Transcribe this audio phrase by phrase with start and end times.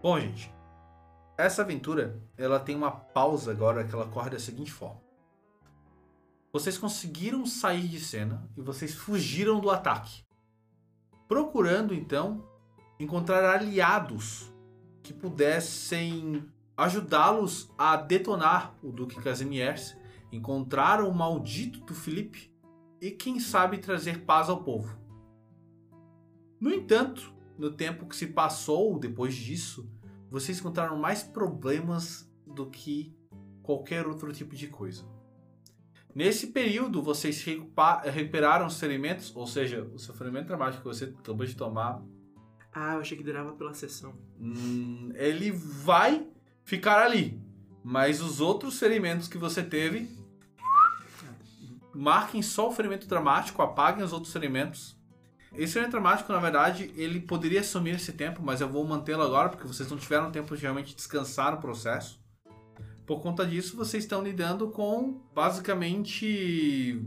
[0.00, 0.52] Bom, gente,
[1.36, 5.00] essa aventura ela tem uma pausa agora que ela corre da seguinte forma.
[6.52, 10.24] Vocês conseguiram sair de cena e vocês fugiram do ataque.
[11.26, 12.48] Procurando então
[12.98, 14.52] encontrar aliados
[15.02, 19.96] que pudessem ajudá-los a detonar o Duque Casimiers,
[20.30, 22.52] encontrar o maldito do Felipe
[23.00, 24.96] e quem sabe trazer paz ao povo.
[26.60, 29.90] No entanto, no tempo que se passou depois disso,
[30.30, 33.14] vocês encontraram mais problemas do que
[33.62, 35.04] qualquer outro tipo de coisa.
[36.14, 37.44] Nesse período, vocês
[38.04, 42.02] recuperaram os ferimentos, ou seja, o sofrimento dramático que você acabou de tomar.
[42.72, 44.16] Ah, eu achei que durava pela sessão.
[44.40, 46.26] Hum, ele vai
[46.64, 47.40] ficar ali,
[47.84, 50.16] mas os outros ferimentos que você teve.
[51.94, 54.97] Marquem só o ferimento dramático, apaguem os outros ferimentos
[55.54, 59.48] esse ferimento dramático, na verdade, ele poderia sumir esse tempo, mas eu vou mantê-lo agora
[59.48, 62.20] porque vocês não tiveram tempo de realmente descansar no processo.
[63.06, 67.02] Por conta disso, vocês estão lidando com basicamente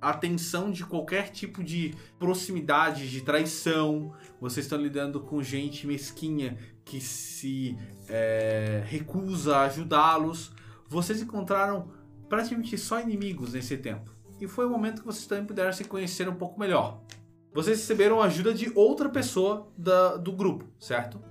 [0.00, 4.12] a tensão de qualquer tipo de proximidade, de traição.
[4.40, 10.52] Vocês estão lidando com gente mesquinha que se é, recusa a ajudá-los.
[10.88, 11.88] Vocês encontraram
[12.28, 14.10] praticamente só inimigos nesse tempo.
[14.40, 17.00] E foi o momento que vocês também puderam se conhecer um pouco melhor
[17.54, 21.22] vocês receberam ajuda de outra pessoa da, do grupo, certo?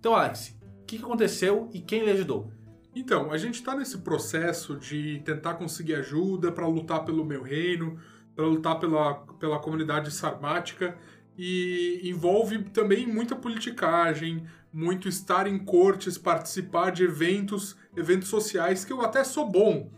[0.00, 2.52] Então, Alex, o que aconteceu e quem lhe ajudou?
[2.94, 8.00] Então, a gente está nesse processo de tentar conseguir ajuda para lutar pelo meu reino,
[8.34, 10.98] para lutar pela, pela comunidade sarmática
[11.38, 18.92] e envolve também muita politicagem, muito estar em cortes, participar de eventos, eventos sociais que
[18.92, 19.90] eu até sou bom,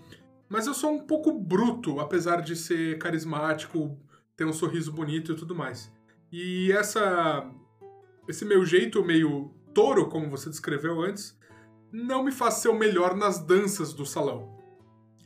[0.49, 3.99] mas eu sou um pouco bruto, apesar de ser carismático,
[4.37, 5.93] ter um sorriso bonito e tudo mais.
[6.31, 7.51] E essa
[8.29, 11.37] esse meu jeito meio touro, como você descreveu antes,
[11.91, 14.59] não me faz ser o melhor nas danças do salão.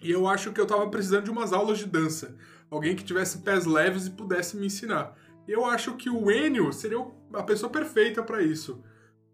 [0.02, 2.36] E eu acho que eu tava precisando de umas aulas de dança.
[2.70, 5.16] Alguém que tivesse pés leves e pudesse me ensinar.
[5.46, 8.82] Eu acho que o Enio seria a pessoa perfeita para isso.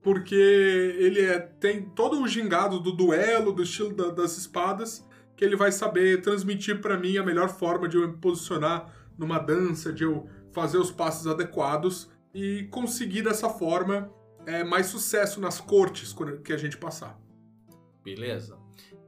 [0.03, 5.06] Porque ele é, tem todo o gingado do duelo, do estilo da, das espadas,
[5.37, 9.38] que ele vai saber transmitir para mim a melhor forma de eu me posicionar numa
[9.38, 14.12] dança, de eu fazer os passos adequados e conseguir dessa forma
[14.44, 17.19] é, mais sucesso nas cortes que a gente passar.
[18.05, 18.59] Beleza.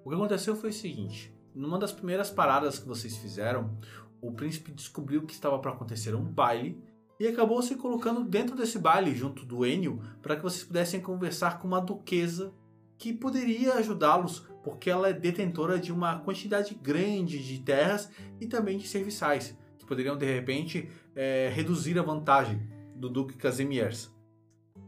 [0.05, 3.77] O que aconteceu foi o seguinte: numa das primeiras paradas que vocês fizeram,
[4.21, 6.81] o príncipe descobriu que estava para acontecer um baile
[7.19, 11.59] e acabou se colocando dentro desse baile junto do Enio para que vocês pudessem conversar
[11.59, 12.53] com uma duquesa
[12.97, 18.11] que poderia ajudá-los porque ela é detentora de uma quantidade grande de terras
[18.41, 22.61] e também de serviçais poderiam de repente é, reduzir a vantagem
[22.95, 24.13] do Duque Casimiers.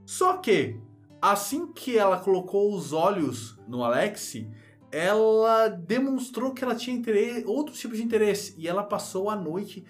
[0.04, 0.78] Só que,
[1.20, 4.48] assim que ela colocou os olhos no Alexi,
[4.92, 9.84] ela demonstrou que ela tinha interesse, outros tipos de interesse e ela passou a noite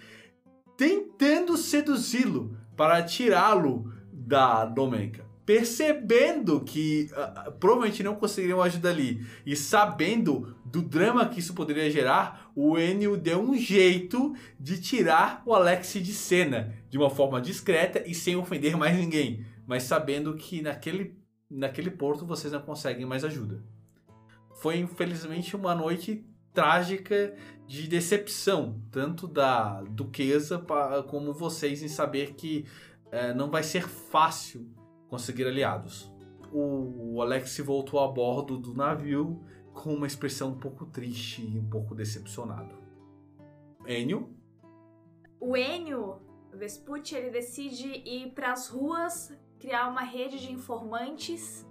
[0.77, 9.55] tentando seduzi-lo para tirá-lo da Domênica percebendo que uh, provavelmente não conseguiriam ajuda ali e
[9.55, 15.55] sabendo do drama que isso poderia gerar, o Enio deu um jeito de tirar o
[15.55, 20.61] Alex de cena de uma forma discreta e sem ofender mais ninguém, mas sabendo que
[20.61, 21.17] naquele,
[21.49, 23.63] naquele porto vocês não conseguem mais ajuda.
[24.61, 27.37] Foi infelizmente uma noite trágica
[27.69, 30.59] de decepção, tanto da duquesa
[31.09, 32.65] como vocês em saber que
[33.07, 34.76] uh, não vai ser fácil
[35.09, 36.13] conseguir aliados.
[36.53, 41.69] O Alex voltou a bordo do navio com uma expressão um pouco triste e um
[41.69, 42.75] pouco decepcionado.
[43.87, 44.35] Enio?
[45.39, 46.19] O Enio
[46.53, 51.67] Vespucci ele decide ir para as ruas, criar uma rede de informantes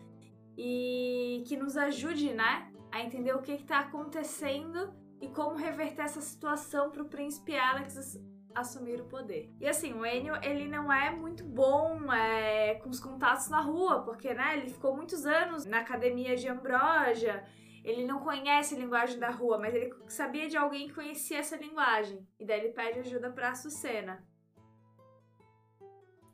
[0.57, 6.21] e que nos ajude, né, a entender o que está acontecendo e como reverter essa
[6.21, 8.21] situação para o príncipe Alex
[8.55, 9.53] assumir o poder.
[9.59, 14.03] E assim, o Enio, ele não é muito bom é, com os contatos na rua,
[14.03, 17.45] porque, né, ele ficou muitos anos na academia de Ambrosia,
[17.83, 21.57] ele não conhece a linguagem da rua, mas ele sabia de alguém que conhecia essa
[21.57, 22.25] linguagem.
[22.39, 24.25] E daí ele pede ajuda pra Açucena.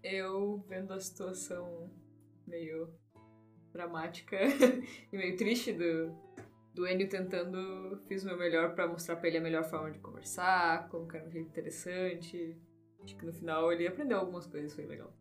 [0.02, 1.92] Eu, vendo a situação
[2.48, 2.94] meio
[3.74, 4.38] dramática
[5.12, 6.16] e meio triste do,
[6.74, 10.00] do Enio tentando, fiz o meu melhor para mostrar para ele a melhor forma de
[10.00, 12.58] conversar, como que era um jeito interessante.
[13.04, 15.14] Acho que no final ele aprendeu algumas coisas, foi legal.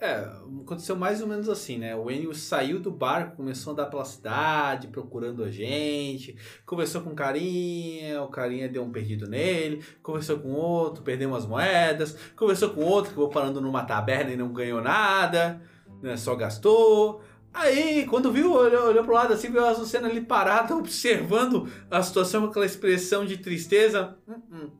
[0.00, 0.14] É,
[0.62, 1.96] aconteceu mais ou menos assim, né?
[1.96, 7.10] O Enio saiu do barco, começou a andar pela cidade, procurando a gente, conversou com
[7.10, 12.70] o carinha, o carinha deu um perdido nele, conversou com outro, perdeu umas moedas, conversou
[12.70, 15.60] com outro que vou parando numa taberna e não ganhou nada,
[16.00, 16.16] né?
[16.16, 17.20] Só gastou.
[17.52, 22.02] Aí, quando viu, olhou, olhou pro lado assim, viu a Açucena ali parada, observando a
[22.02, 24.16] situação com aquela expressão de tristeza.
[24.28, 24.70] Hum, hum.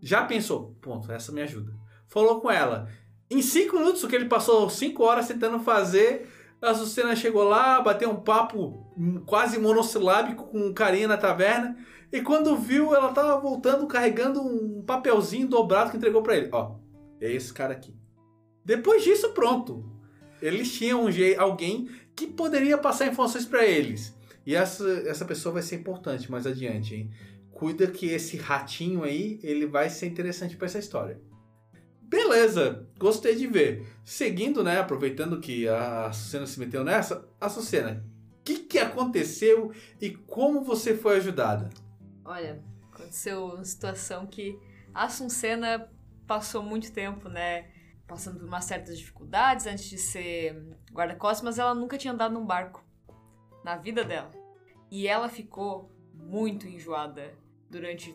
[0.00, 1.72] Já pensou, ponto, essa me ajuda.
[2.08, 2.88] Falou com ela.
[3.30, 6.28] Em cinco minutos, o que ele passou cinco horas tentando fazer,
[6.60, 11.76] a Açucena chegou lá, bateu um papo hum, quase monossilábico com um carinha na taverna.
[12.12, 16.48] E quando viu, ela tava voltando carregando um papelzinho dobrado que entregou pra ele.
[16.52, 16.76] Ó,
[17.20, 17.94] é esse cara aqui.
[18.64, 19.93] Depois disso, pronto.
[20.46, 24.14] Eles tinham um je- alguém que poderia passar informações pra eles.
[24.46, 27.10] E essa, essa pessoa vai ser importante mais adiante, hein?
[27.50, 31.20] Cuida que esse ratinho aí, ele vai ser interessante pra essa história.
[32.02, 33.86] Beleza, gostei de ver.
[34.04, 38.04] Seguindo, né, aproveitando que a Sucena se meteu nessa, a Sucena,
[38.40, 41.70] o que, que aconteceu e como você foi ajudada?
[42.24, 42.62] Olha,
[42.92, 44.56] aconteceu uma situação que
[44.92, 45.88] a Suncena
[46.26, 47.66] passou muito tempo, né?
[48.06, 52.44] Passando por umas certas dificuldades antes de ser guarda-costas, mas ela nunca tinha andado num
[52.44, 52.84] barco
[53.64, 54.30] na vida dela.
[54.90, 57.34] E ela ficou muito enjoada
[57.70, 58.14] durante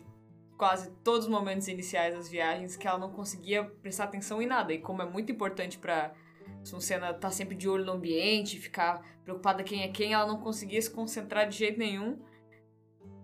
[0.56, 4.72] quase todos os momentos iniciais das viagens que ela não conseguia prestar atenção em nada.
[4.72, 6.14] E como é muito importante pra
[6.62, 10.80] Suncena estar sempre de olho no ambiente, ficar preocupada quem é quem, ela não conseguia
[10.80, 12.18] se concentrar de jeito nenhum.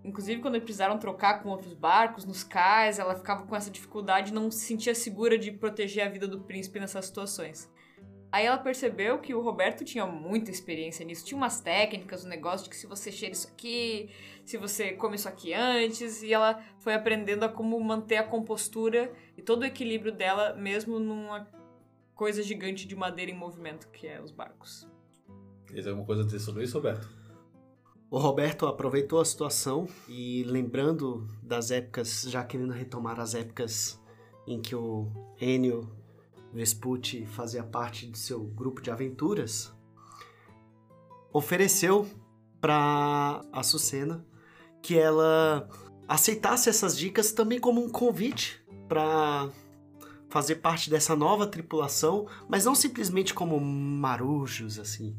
[0.06, 4.34] Inclusive, quando precisaram trocar com outros barcos, nos cais, ela ficava com essa dificuldade e
[4.34, 7.68] não se sentia segura de proteger a vida do príncipe nessas situações.
[8.30, 11.24] Aí ela percebeu que o Roberto tinha muita experiência nisso.
[11.24, 14.08] Tinha umas técnicas, um negócio de que se você cheira isso aqui,
[14.44, 19.12] se você come isso aqui antes, e ela foi aprendendo a como manter a compostura
[19.36, 21.48] e todo o equilíbrio dela, mesmo numa
[22.14, 24.88] coisa gigante de madeira em movimento, que é os barcos.
[25.66, 27.25] Tem alguma coisa a dizer sobre isso, Roberto?
[28.08, 34.00] O Roberto aproveitou a situação e lembrando das épocas, já querendo retomar as épocas
[34.46, 35.10] em que o
[35.40, 35.90] Enio
[36.52, 39.74] Vespucci fazia parte de seu grupo de aventuras,
[41.32, 42.08] ofereceu
[42.60, 44.24] para a Sucena
[44.80, 45.68] que ela
[46.06, 49.50] aceitasse essas dicas também como um convite para
[50.28, 55.16] fazer parte dessa nova tripulação, mas não simplesmente como marujos assim,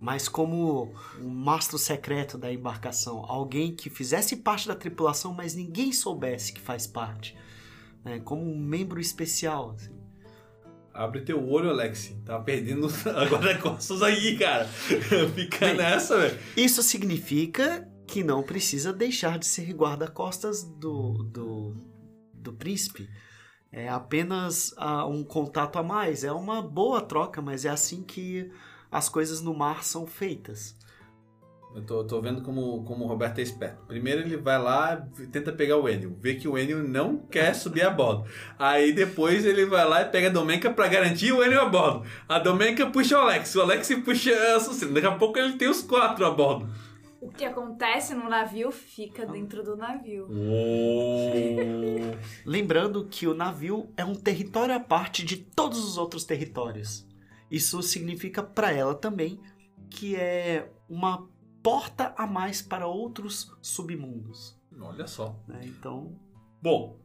[0.00, 5.92] mas como um mastro secreto da embarcação, alguém que fizesse parte da tripulação, mas ninguém
[5.92, 7.36] soubesse que faz parte,
[8.04, 8.20] né?
[8.20, 9.72] como um membro especial.
[9.72, 9.98] assim.
[10.94, 12.14] Abre teu olho, Alex.
[12.24, 14.66] Tá perdendo agora costas aí, cara.
[15.34, 15.76] Fica Bem.
[15.76, 16.38] nessa, velho.
[16.56, 21.76] Isso significa que não precisa deixar de ser guarda-costas do, do,
[22.32, 23.08] do príncipe.
[23.70, 26.24] É apenas ah, um contato a mais.
[26.24, 28.50] É uma boa troca, mas é assim que
[28.90, 30.76] as coisas no mar são feitas.
[31.74, 33.84] Eu tô, tô vendo como, como o Roberto é esperto.
[33.86, 36.16] Primeiro ele vai lá e tenta pegar o Enio.
[36.18, 38.24] Vê que o Enio não quer subir a bordo.
[38.58, 42.06] Aí depois ele vai lá e pega a Domenka pra garantir o Enio a bordo.
[42.26, 43.54] A Domenka puxa o Alex.
[43.54, 44.92] O Alex puxa a Sucena.
[44.92, 46.66] Daqui a pouco ele tem os quatro a bordo.
[47.20, 49.26] O que acontece no navio fica Ah.
[49.26, 50.26] dentro do navio.
[52.46, 57.06] Lembrando que o navio é um território à parte de todos os outros territórios.
[57.50, 59.40] Isso significa para ela também
[59.90, 61.26] que é uma
[61.62, 64.58] porta a mais para outros submundos.
[64.80, 65.34] Olha só.
[65.46, 65.60] né?
[65.64, 66.14] Então,
[66.60, 66.98] Bom,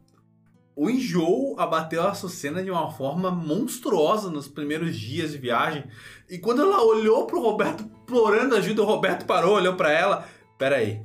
[0.76, 5.84] o enjoo abateu a Açucena de uma forma monstruosa nos primeiros dias de viagem.
[6.28, 10.26] E quando ela olhou pro Roberto implorando ajuda, o Roberto parou, olhou pra ela.
[10.58, 11.02] Pera aí.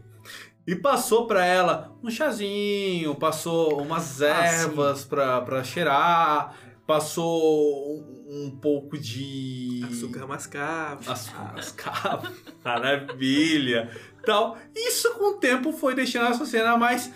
[0.65, 6.55] E passou pra ela um chazinho, passou umas ervas pra, pra cheirar,
[6.89, 9.86] passou um, um pouco de.
[9.88, 11.12] Açúcar mascavo.
[11.12, 12.27] Açúcar mascavo.
[12.65, 13.91] Maravilha.
[14.25, 14.58] Tal.
[14.75, 17.13] Isso com o tempo foi deixando essa cena mais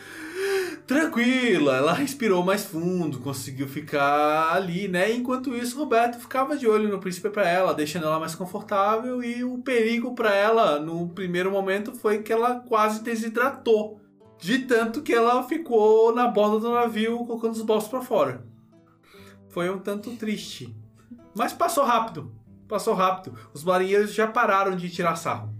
[0.85, 1.75] tranquila.
[1.75, 5.11] Ela respirou mais fundo, conseguiu ficar ali, né?
[5.11, 9.23] Enquanto isso, Roberto ficava de olho no príncipe pra ela, deixando ela mais confortável.
[9.23, 13.99] E o perigo pra ela, no primeiro momento, foi que ela quase desidratou.
[14.39, 18.52] De tanto que ela ficou na borda do navio, colocando os bolsos pra fora.
[19.53, 20.75] Foi um tanto triste.
[21.35, 22.31] Mas passou rápido.
[22.67, 23.37] Passou rápido.
[23.53, 25.53] Os marinheiros já pararam de tirar sarro.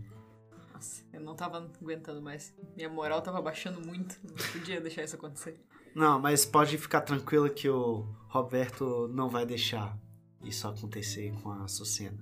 [0.74, 2.54] Nossa, eu não tava aguentando mais.
[2.76, 4.20] Minha moral tava baixando muito.
[4.24, 5.60] Não podia deixar isso acontecer.
[5.96, 9.96] não, mas pode ficar tranquila que o Roberto não vai deixar
[10.44, 12.18] isso acontecer com a Sucena.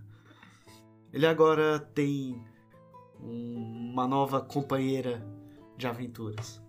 [1.13, 2.45] Ele agora tem
[3.19, 5.25] um- uma nova companheira
[5.77, 6.61] de aventuras.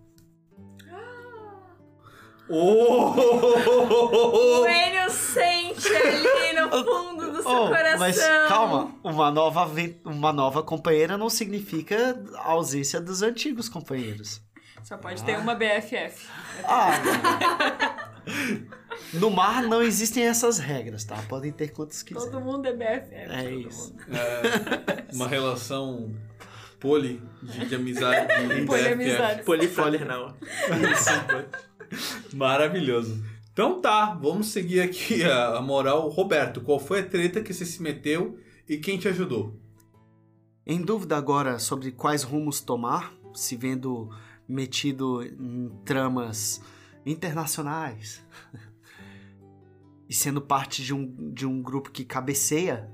[2.49, 3.13] Oh!
[3.13, 7.99] O Enio sente ali no fundo do seu Oh, coração.
[7.99, 9.69] mas calma, uma nova,
[10.05, 14.41] uma nova companheira não significa a ausência dos antigos companheiros.
[14.83, 16.27] Só pode ter uma BFF.
[16.65, 16.91] Ah,
[19.13, 21.15] no mar não existem essas regras, tá?
[21.29, 22.29] Podem ter quantos quiserem.
[22.29, 23.13] Todo mundo é BFF.
[23.15, 23.93] É todo isso.
[23.93, 24.05] mundo.
[25.13, 26.13] Uma relação
[26.81, 28.27] poli de, de amizade.
[28.55, 29.43] De Poliamizade.
[29.43, 30.35] Polifraternal.
[32.33, 33.23] Maravilhoso.
[33.51, 36.09] Então tá, vamos seguir aqui a, moral.
[36.09, 39.59] Roberto, qual foi a treta que você se meteu e quem te ajudou?
[40.65, 44.09] Em dúvida agora sobre quais rumos tomar, se vendo
[44.47, 46.61] metido em tramas
[47.05, 48.25] internacionais
[50.09, 52.89] e sendo parte de um, de um grupo que cabeceia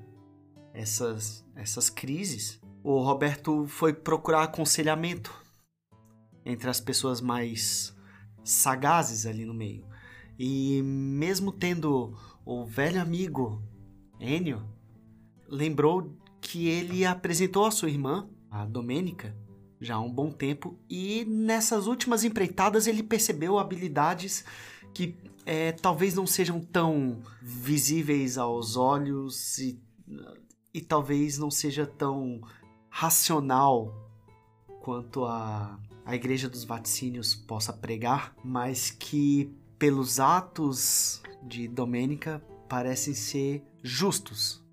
[0.73, 5.33] essas, essas crises, o Roberto foi procurar aconselhamento
[6.45, 7.95] entre as pessoas mais
[8.49, 9.85] sagazes ali no meio.
[10.37, 13.61] E mesmo tendo o velho amigo
[14.19, 14.63] Enio,
[15.47, 19.35] lembrou que ele apresentou a sua irmã, a Domênica,
[19.79, 24.43] já há um bom tempo, e nessas últimas empreitadas ele percebeu habilidades
[24.93, 25.15] que
[25.45, 29.81] é, talvez não sejam tão visíveis aos olhos e,
[30.73, 32.41] e talvez não seja tão
[32.89, 33.93] racional
[34.81, 43.13] quanto a, a Igreja dos Vaticínios possa pregar, mas que pelos atos de Domênica parecem
[43.13, 44.65] ser justos,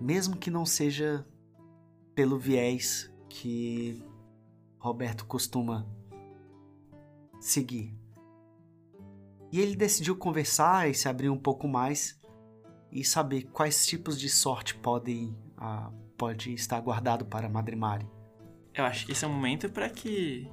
[0.00, 1.24] mesmo que não seja
[2.12, 4.02] pelo viés que
[4.80, 5.86] Roberto costuma
[7.38, 7.96] seguir.
[9.52, 12.20] E ele decidiu conversar e se abrir um pouco mais
[12.90, 18.15] e saber quais tipos de sorte podem ah, pode estar guardado para Madre Mari.
[18.76, 20.48] Eu acho que esse é o momento pra que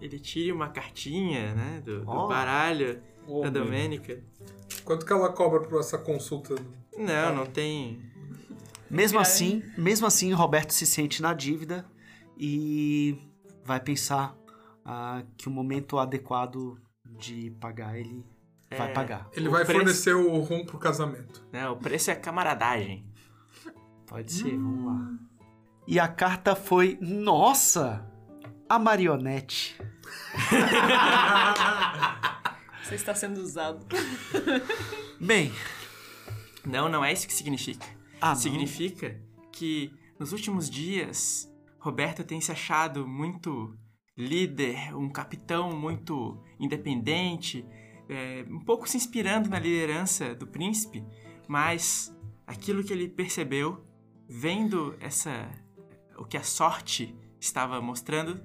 [0.00, 1.82] ele tire uma cartinha, né?
[1.84, 2.26] Do, do Ó.
[2.28, 3.64] baralho Oh, da meu.
[3.64, 4.22] Domênica.
[4.84, 6.54] Quanto que ela cobra por essa consulta?
[6.96, 8.00] Não, não tem.
[8.90, 11.84] Mesmo assim, mesmo assim, Roberto se sente na dívida
[12.38, 13.18] e
[13.64, 14.34] vai pensar
[14.84, 18.24] ah, que o momento adequado de pagar ele
[18.70, 18.92] vai É.
[18.94, 19.28] pagar.
[19.34, 21.46] Ele O vai preço- fornecer o rum pro casamento.
[21.52, 23.04] Né, o preço é camaradagem.
[24.06, 25.18] Pode ser, vamos lá.
[25.90, 28.06] E a carta foi, nossa,
[28.68, 29.74] a marionete.
[32.84, 33.86] Você está sendo usado.
[35.18, 35.50] Bem,
[36.66, 37.86] Não, não é isso que significa.
[38.20, 38.36] ah, não.
[38.36, 39.18] significa
[39.50, 39.90] que
[40.20, 43.74] nos últimos dias Roberto tem se achado muito
[44.14, 47.64] líder, um capitão muito independente,
[48.10, 51.02] é, um pouco se inspirando na liderança do príncipe,
[51.48, 52.14] mas
[52.46, 53.82] aquilo que ele percebeu,
[54.28, 55.48] vendo essa
[56.18, 58.42] o que a sorte estava mostrando,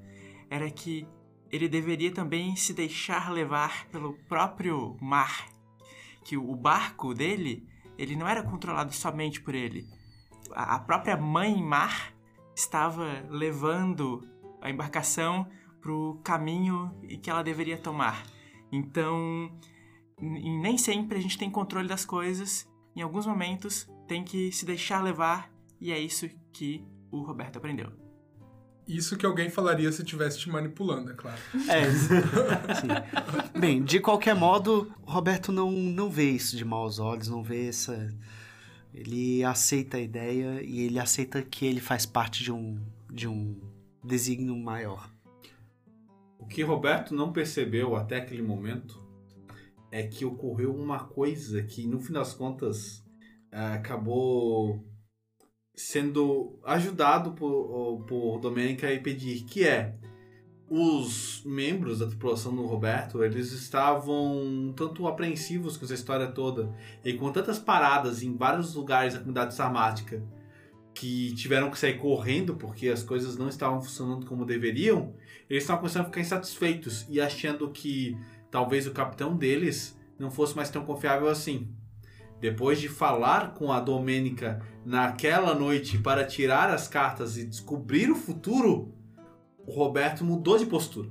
[0.50, 1.08] era que
[1.52, 5.48] ele deveria também se deixar levar pelo próprio mar,
[6.24, 9.88] que o barco dele ele não era controlado somente por ele.
[10.52, 12.14] A própria mãe mar
[12.56, 14.28] estava levando
[14.62, 15.48] a embarcação
[15.82, 18.26] para o caminho que ela deveria tomar.
[18.72, 19.52] Então,
[20.20, 22.68] nem sempre a gente tem controle das coisas.
[22.96, 27.92] Em alguns momentos, tem que se deixar levar e é isso que o Roberto aprendeu.
[28.88, 31.40] Isso que alguém falaria se estivesse te manipulando, é claro.
[31.70, 31.90] É,
[32.76, 33.58] sim.
[33.58, 38.14] Bem, de qualquer modo, Roberto não, não vê isso de maus olhos, não vê essa.
[38.94, 42.78] Ele aceita a ideia e ele aceita que ele faz parte de um,
[43.10, 43.62] de um
[44.04, 45.10] desígnio maior.
[46.38, 49.02] O que Roberto não percebeu até aquele momento
[49.90, 53.04] é que ocorreu uma coisa que, no fim das contas,
[53.52, 54.84] ah, acabou
[55.76, 59.96] sendo ajudado por, por Domênica e pedir, que é
[60.70, 67.14] os membros da tripulação do Roberto, eles estavam tanto apreensivos com essa história toda e
[67.14, 70.24] com tantas paradas em vários lugares da comunidade sarmática
[70.94, 75.14] que tiveram que sair correndo porque as coisas não estavam funcionando como deveriam,
[75.50, 78.18] eles estavam começando a ficar insatisfeitos e achando que
[78.50, 81.68] talvez o capitão deles não fosse mais tão confiável assim.
[82.44, 88.16] Depois de falar com a Domênica naquela noite para tirar as cartas e descobrir o
[88.16, 88.94] futuro,
[89.66, 91.10] o Roberto mudou de postura.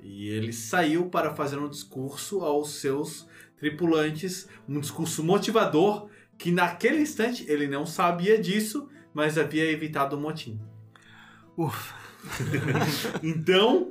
[0.00, 3.26] E ele saiu para fazer um discurso aos seus
[3.58, 6.08] tripulantes, um discurso motivador
[6.38, 10.60] que naquele instante ele não sabia disso, mas havia evitado o motim.
[11.58, 11.96] Ufa.
[13.24, 13.90] Então,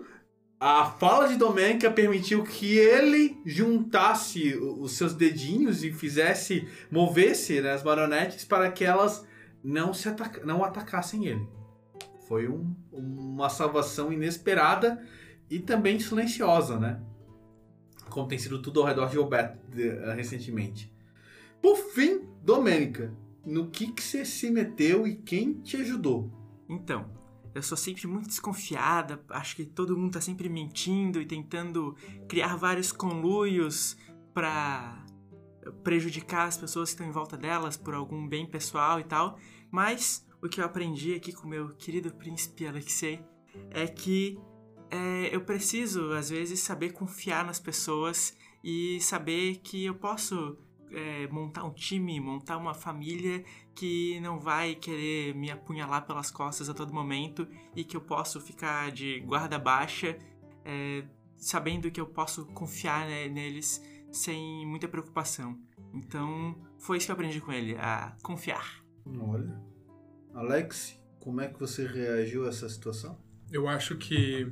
[0.59, 7.71] a fala de Domênica permitiu que ele juntasse os seus dedinhos e fizesse, movesse né,
[7.71, 9.25] as marionetes para que elas
[9.63, 11.47] não, se ataca- não atacassem ele.
[12.27, 15.01] Foi um- uma salvação inesperada
[15.49, 16.99] e também silenciosa, né?
[18.09, 20.91] Como tem sido tudo ao redor de Roberto de- eh, recentemente.
[21.61, 23.13] Por fim, Domênica,
[23.45, 26.31] no que, que você se meteu e quem te ajudou?
[26.67, 27.05] Então,
[27.53, 31.95] eu sou sempre muito desconfiada, acho que todo mundo tá sempre mentindo e tentando
[32.27, 33.97] criar vários conluios
[34.33, 35.05] pra
[35.83, 39.37] prejudicar as pessoas que estão em volta delas por algum bem pessoal e tal.
[39.71, 43.19] Mas o que eu aprendi aqui com meu querido príncipe Alexei
[43.71, 44.39] é que
[44.89, 50.57] é, eu preciso, às vezes, saber confiar nas pessoas e saber que eu posso
[50.91, 53.43] é, montar um time, montar uma família
[53.75, 58.41] que não vai querer me apunhalar pelas costas a todo momento e que eu posso
[58.41, 60.17] ficar de guarda baixa,
[60.65, 61.03] é,
[61.37, 65.57] sabendo que eu posso confiar né, neles sem muita preocupação.
[65.93, 68.83] Então, foi isso que eu aprendi com ele, a confiar.
[69.05, 69.59] Olha.
[70.33, 73.17] Alex, como é que você reagiu a essa situação?
[73.51, 74.51] Eu acho que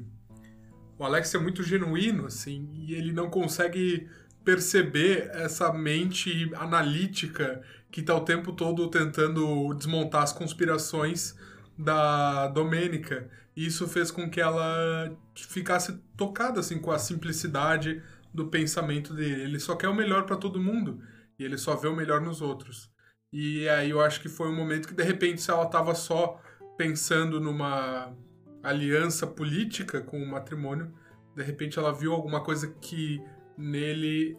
[0.98, 4.10] o Alex é muito genuíno, assim, e ele não consegue
[4.48, 7.62] perceber essa mente analítica
[7.92, 11.36] que tá o tempo todo tentando desmontar as conspirações
[11.78, 13.30] da Domênica.
[13.54, 18.02] E isso fez com que ela ficasse tocada assim com a simplicidade
[18.34, 19.42] do pensamento dele.
[19.42, 21.04] Ele só quer o melhor para todo mundo
[21.38, 22.90] e ele só vê o melhor nos outros.
[23.34, 26.42] E aí eu acho que foi um momento que de repente se ela tava só
[26.78, 28.16] pensando numa
[28.64, 30.94] aliança política com o matrimônio,
[31.36, 33.22] de repente ela viu alguma coisa que
[33.58, 34.38] nele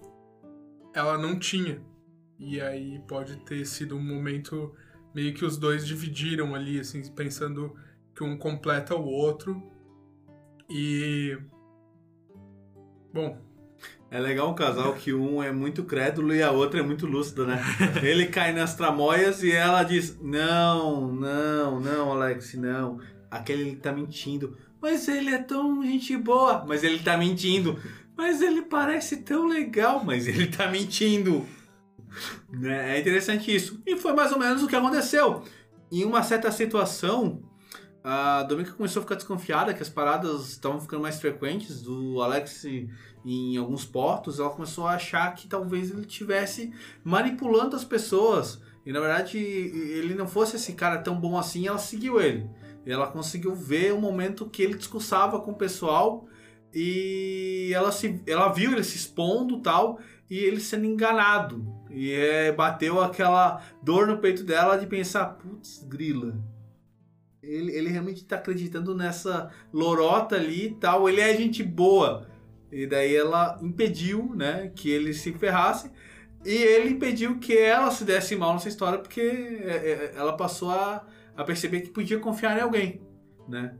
[0.94, 1.80] ela não tinha.
[2.38, 4.74] E aí pode ter sido um momento
[5.14, 7.74] meio que os dois dividiram ali, assim, pensando
[8.14, 9.62] que um completa o outro.
[10.70, 11.36] E.
[13.12, 13.46] Bom.
[14.10, 17.44] É legal um casal que um é muito crédulo e a outra é muito lúcida,
[17.44, 17.62] né?
[18.02, 22.98] Ele cai nas tramóias e ela diz: Não, não, não, Alex, não.
[23.30, 24.56] Aquele ele tá mentindo.
[24.80, 26.64] Mas ele é tão gente boa.
[26.66, 27.78] Mas ele tá mentindo.
[28.18, 30.04] Mas ele parece tão legal.
[30.04, 31.46] Mas ele tá mentindo.
[32.50, 32.96] Né?
[32.96, 33.80] É interessante isso.
[33.86, 35.44] E foi mais ou menos o que aconteceu.
[35.90, 37.40] Em uma certa situação,
[38.02, 42.64] a Dominica começou a ficar desconfiada que as paradas estavam ficando mais frequentes do Alex
[43.24, 44.40] em alguns portos.
[44.40, 46.72] Ela começou a achar que talvez ele estivesse
[47.04, 48.60] manipulando as pessoas.
[48.84, 51.68] E na verdade ele não fosse esse cara tão bom assim.
[51.68, 52.50] Ela seguiu ele.
[52.84, 56.27] Ela conseguiu ver o momento que ele discursava com o pessoal
[56.74, 61.66] e ela, se, ela viu ele se expondo tal e ele sendo enganado.
[61.90, 66.36] E é, bateu aquela dor no peito dela de pensar, putz, grila.
[67.42, 71.08] Ele, ele realmente está acreditando nessa lorota ali e tal.
[71.08, 72.28] Ele é gente boa.
[72.70, 75.90] E daí ela impediu, né, que ele se ferrasse.
[76.44, 80.70] E ele impediu que ela se desse mal nessa história porque é, é, ela passou
[80.70, 81.04] a,
[81.36, 83.00] a perceber que podia confiar em alguém,
[83.48, 83.74] né?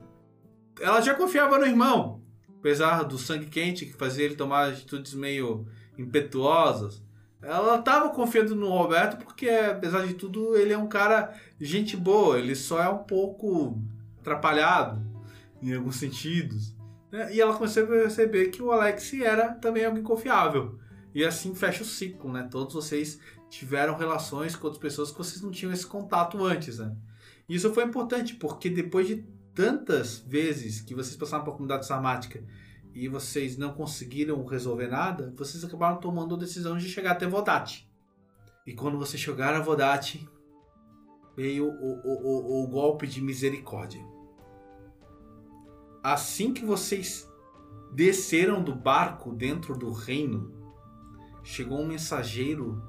[0.80, 2.22] Ela já confiava no irmão,
[2.68, 7.02] apesar do sangue quente que fazia ele tomar atitudes meio impetuosas.
[7.40, 12.38] Ela estava confiando no Roberto porque, apesar de tudo, ele é um cara gente boa.
[12.38, 13.80] Ele só é um pouco
[14.20, 15.00] atrapalhado
[15.62, 16.76] em alguns sentidos.
[17.10, 17.34] Né?
[17.34, 20.78] E ela começou a perceber que o Alex era também alguém confiável.
[21.14, 22.46] E assim fecha o ciclo, né?
[22.50, 26.94] Todos vocês tiveram relações com outras pessoas que vocês não tinham esse contato antes, né?
[27.48, 29.24] Isso foi importante porque depois de
[29.58, 32.44] tantas vezes que vocês passaram por comunidade sarmática
[32.94, 37.90] e vocês não conseguiram resolver nada, vocês acabaram tomando a decisão de chegar até Vodate.
[38.64, 40.28] E quando vocês chegaram a Vodate,
[41.36, 44.00] veio o, o, o, o golpe de misericórdia.
[46.04, 47.28] Assim que vocês
[47.92, 50.54] desceram do barco dentro do reino,
[51.42, 52.80] chegou um mensageiro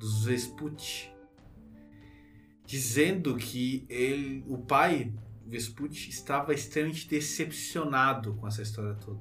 [0.00, 1.12] dos Vespucci
[2.64, 5.12] dizendo que ele, o pai
[5.46, 9.20] Vespucci estava extremamente decepcionado com essa história toda.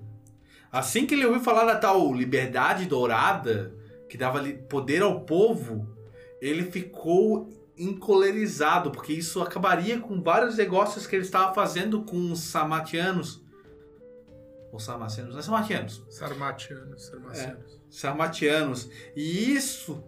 [0.72, 3.76] Assim que ele ouviu falar da tal liberdade dourada,
[4.10, 5.96] que dava poder ao povo,
[6.42, 12.40] ele ficou encolerizado, porque isso acabaria com vários negócios que ele estava fazendo com os
[12.40, 13.44] samatianos.
[14.72, 16.06] Ou sarmacianos, não é samatianos.
[16.10, 17.74] Sarmatianos, sarmacianos.
[17.74, 18.90] É, sarmatianos.
[19.16, 20.04] E isso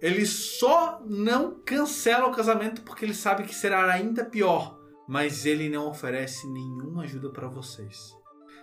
[0.00, 4.77] ele só não cancela o casamento porque ele sabe que será ainda pior
[5.08, 8.14] mas ele não oferece nenhuma ajuda para vocês.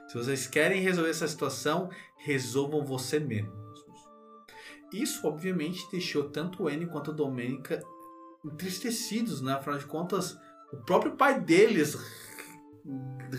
[0.07, 3.83] Se vocês querem resolver essa situação, resolvam você mesmos.
[4.93, 7.83] Isso, obviamente, deixou tanto o Enio quanto a Domênica
[8.45, 9.53] entristecidos, né?
[9.53, 10.37] Afinal de contas,
[10.71, 11.97] o próprio pai deles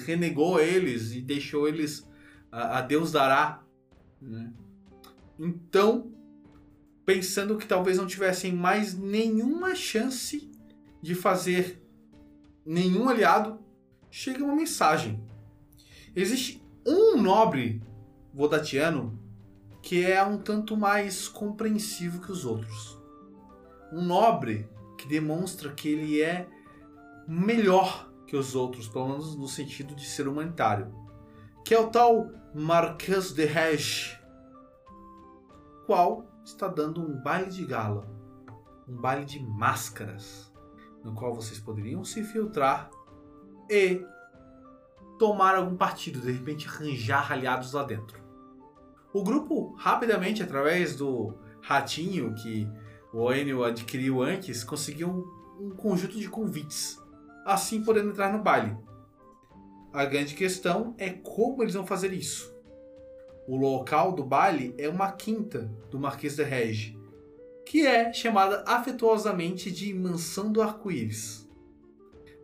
[0.05, 2.05] renegou eles e deixou eles
[2.51, 3.63] a, a Deus dará.
[4.21, 4.53] Né?
[5.39, 6.13] Então,
[7.05, 10.51] pensando que talvez não tivessem mais nenhuma chance
[11.01, 11.81] de fazer
[12.67, 13.61] nenhum aliado,
[14.11, 15.25] chega uma mensagem.
[16.15, 17.81] Existe um nobre
[18.35, 19.19] vodatiano
[19.81, 23.01] que é um tanto mais compreensivo que os outros.
[23.93, 26.49] Um nobre que demonstra que ele é
[27.29, 30.93] melhor que os outros, pelo menos no sentido de ser humanitário.
[31.65, 34.19] Que é o tal Marquês de Rege,
[35.85, 38.09] qual está dando um baile de gala,
[38.89, 40.46] um baile de máscaras
[41.07, 42.91] no qual vocês poderiam se filtrar
[43.71, 44.05] e
[45.19, 48.21] tomar algum partido, de repente arranjar aliados lá dentro.
[49.13, 52.69] O grupo, rapidamente, através do ratinho que
[53.15, 57.01] o Enio adquiriu antes, conseguiu um, um conjunto de convites,
[57.45, 58.77] assim podendo entrar no baile.
[59.93, 62.55] A grande questão é como eles vão fazer isso.
[63.49, 66.96] O local do baile é uma quinta do Marquês de Rege,
[67.67, 71.47] que é chamada afetuosamente de Mansão do Arco-Íris.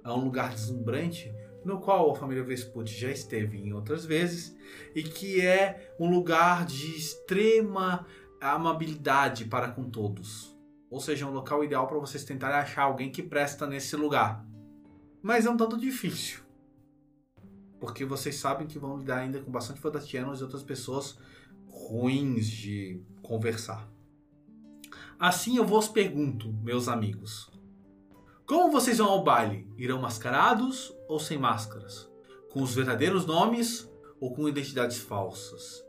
[0.05, 1.33] É um lugar deslumbrante
[1.65, 4.57] no qual a família Vespucci já esteve em outras vezes
[4.97, 8.05] e que é um lugar de extrema
[8.41, 10.59] amabilidade para com todos.
[10.91, 14.45] Ou seja, um local ideal para vocês tentarem achar alguém que presta nesse lugar.
[15.23, 16.41] Mas é um tanto difícil.
[17.79, 21.17] Porque vocês sabem que vão lidar ainda com bastante fantatianos e outras pessoas
[21.69, 23.92] ruins de conversar.
[25.23, 27.49] Assim eu vos pergunto, meus amigos.
[28.45, 29.73] Como vocês vão ao baile?
[29.79, 32.11] Irão mascarados ou sem máscaras?
[32.51, 33.89] Com os verdadeiros nomes
[34.21, 35.81] ou com identidades falsas?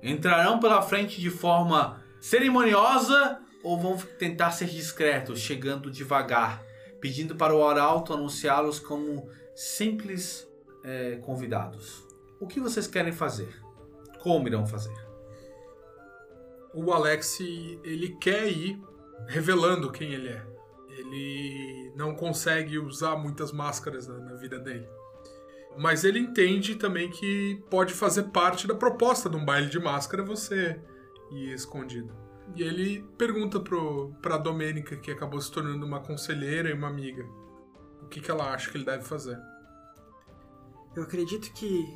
[0.00, 6.62] Entrarão pela frente de forma cerimoniosa ou vão tentar ser discretos, chegando devagar,
[7.00, 10.48] pedindo para o arauto anunciá-los como simples
[10.84, 12.06] é, convidados?
[12.38, 13.60] O que vocês querem fazer?
[14.20, 15.07] Como irão fazer?
[16.74, 18.80] O Alex, ele quer ir
[19.26, 20.46] revelando quem ele é.
[20.90, 24.86] Ele não consegue usar muitas máscaras na, na vida dele.
[25.76, 30.24] Mas ele entende também que pode fazer parte da proposta de um baile de máscara
[30.24, 30.80] você
[31.30, 32.12] ir escondido.
[32.56, 37.24] E ele pergunta pro, pra Domênica, que acabou se tornando uma conselheira e uma amiga,
[38.02, 39.38] o que, que ela acha que ele deve fazer.
[40.96, 41.86] Eu acredito que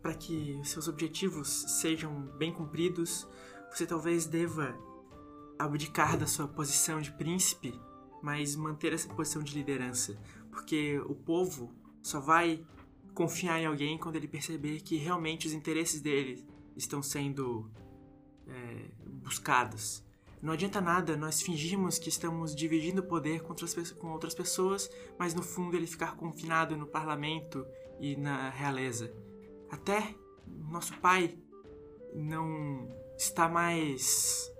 [0.00, 1.48] para que seus objetivos
[1.80, 3.26] sejam bem cumpridos,
[3.74, 4.78] você talvez deva
[5.58, 7.78] abdicar da sua posição de príncipe,
[8.22, 10.16] mas manter essa posição de liderança,
[10.50, 12.64] porque o povo só vai
[13.14, 17.70] confiar em alguém quando ele perceber que realmente os interesses dele estão sendo
[18.46, 20.04] é, buscados.
[20.40, 24.90] Não adianta nada nós fingirmos que estamos dividindo o poder com outras, com outras pessoas,
[25.18, 27.66] mas no fundo ele ficar confinado no parlamento
[27.98, 29.12] e na realeza.
[29.70, 30.14] Até
[30.46, 31.38] nosso pai
[32.14, 34.50] não está mais.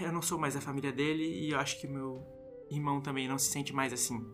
[0.00, 2.22] Eu não sou mais a família dele e eu acho que meu
[2.70, 4.24] irmão também não se sente mais assim.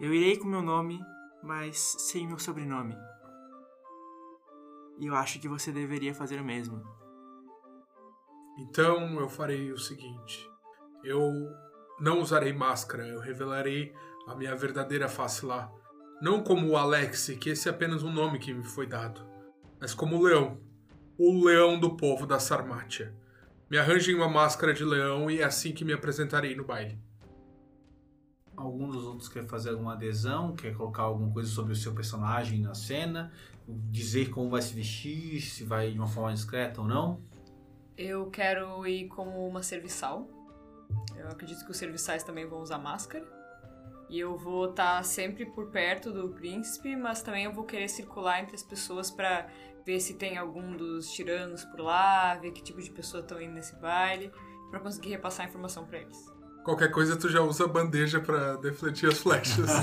[0.00, 1.00] Eu irei com meu nome,
[1.42, 2.94] mas sem meu sobrenome.
[4.98, 6.82] E eu acho que você deveria fazer o mesmo.
[8.58, 10.48] Então eu farei o seguinte:
[11.04, 11.32] eu
[12.00, 13.92] não usarei máscara, eu revelarei
[14.26, 15.72] a minha verdadeira face lá.
[16.20, 19.24] Não como o Alex, que esse é apenas um nome que me foi dado,
[19.80, 20.67] mas como o leão.
[21.20, 23.12] O leão do povo da Sarmátia.
[23.68, 26.96] Me arranjem uma máscara de leão e é assim que me apresentarei no baile.
[28.56, 32.60] Algum dos outros quer fazer alguma adesão, quer colocar alguma coisa sobre o seu personagem
[32.60, 33.32] na cena,
[33.66, 37.20] dizer como vai se vestir, se vai de uma forma discreta ou não.
[37.96, 40.28] Eu quero ir como uma serviçal.
[41.16, 43.26] Eu acredito que os serviçais também vão usar máscara.
[44.08, 48.40] E eu vou estar sempre por perto do príncipe, mas também eu vou querer circular
[48.40, 49.48] entre as pessoas para
[49.88, 53.54] ver se tem algum dos tiranos por lá, ver que tipo de pessoa estão indo
[53.54, 54.30] nesse baile,
[54.70, 56.30] para conseguir repassar a informação para eles.
[56.62, 59.64] Qualquer coisa tu já usa a bandeja pra defletir as flechas.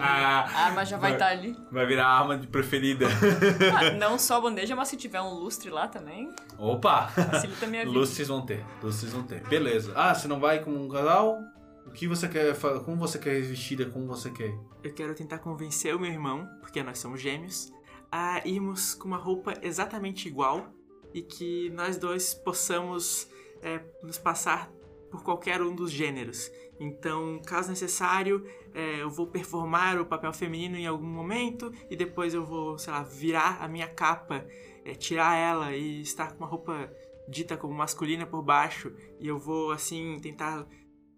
[0.00, 1.56] a arma já vai estar tá ali.
[1.70, 3.06] Vai virar a arma de preferida.
[3.78, 6.28] Ah, não só a bandeja, mas se tiver um lustre lá também.
[6.58, 7.06] Opa!
[7.06, 7.96] Facilita a minha vida.
[7.96, 9.46] Lustres vão ter, lustres vão ter.
[9.46, 9.92] Beleza.
[9.94, 11.38] Ah, você não vai com um casal?
[11.86, 13.86] O que você quer Como você quer ir vestida?
[13.86, 14.52] Como você quer?
[14.82, 17.70] Eu quero tentar convencer o meu irmão, porque nós somos gêmeos,
[18.10, 20.72] a irmos com uma roupa exatamente igual
[21.12, 23.28] e que nós dois possamos
[23.62, 24.70] é, nos passar
[25.10, 26.50] por qualquer um dos gêneros.
[26.78, 32.34] Então, caso necessário, é, eu vou performar o papel feminino em algum momento e depois
[32.34, 34.46] eu vou, sei lá, virar a minha capa,
[34.84, 36.92] é, tirar ela e estar com uma roupa
[37.28, 40.66] dita como masculina por baixo e eu vou, assim, tentar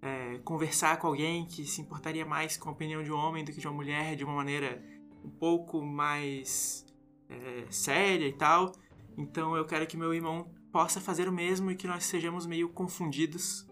[0.02, 3.52] é, conversar com alguém que se importaria mais com a opinião de um homem do
[3.52, 4.82] que de uma mulher de uma maneira
[5.30, 6.84] um pouco mais
[7.28, 8.72] é, séria e tal.
[9.16, 12.68] Então eu quero que meu irmão possa fazer o mesmo e que nós sejamos meio
[12.68, 13.66] confundidos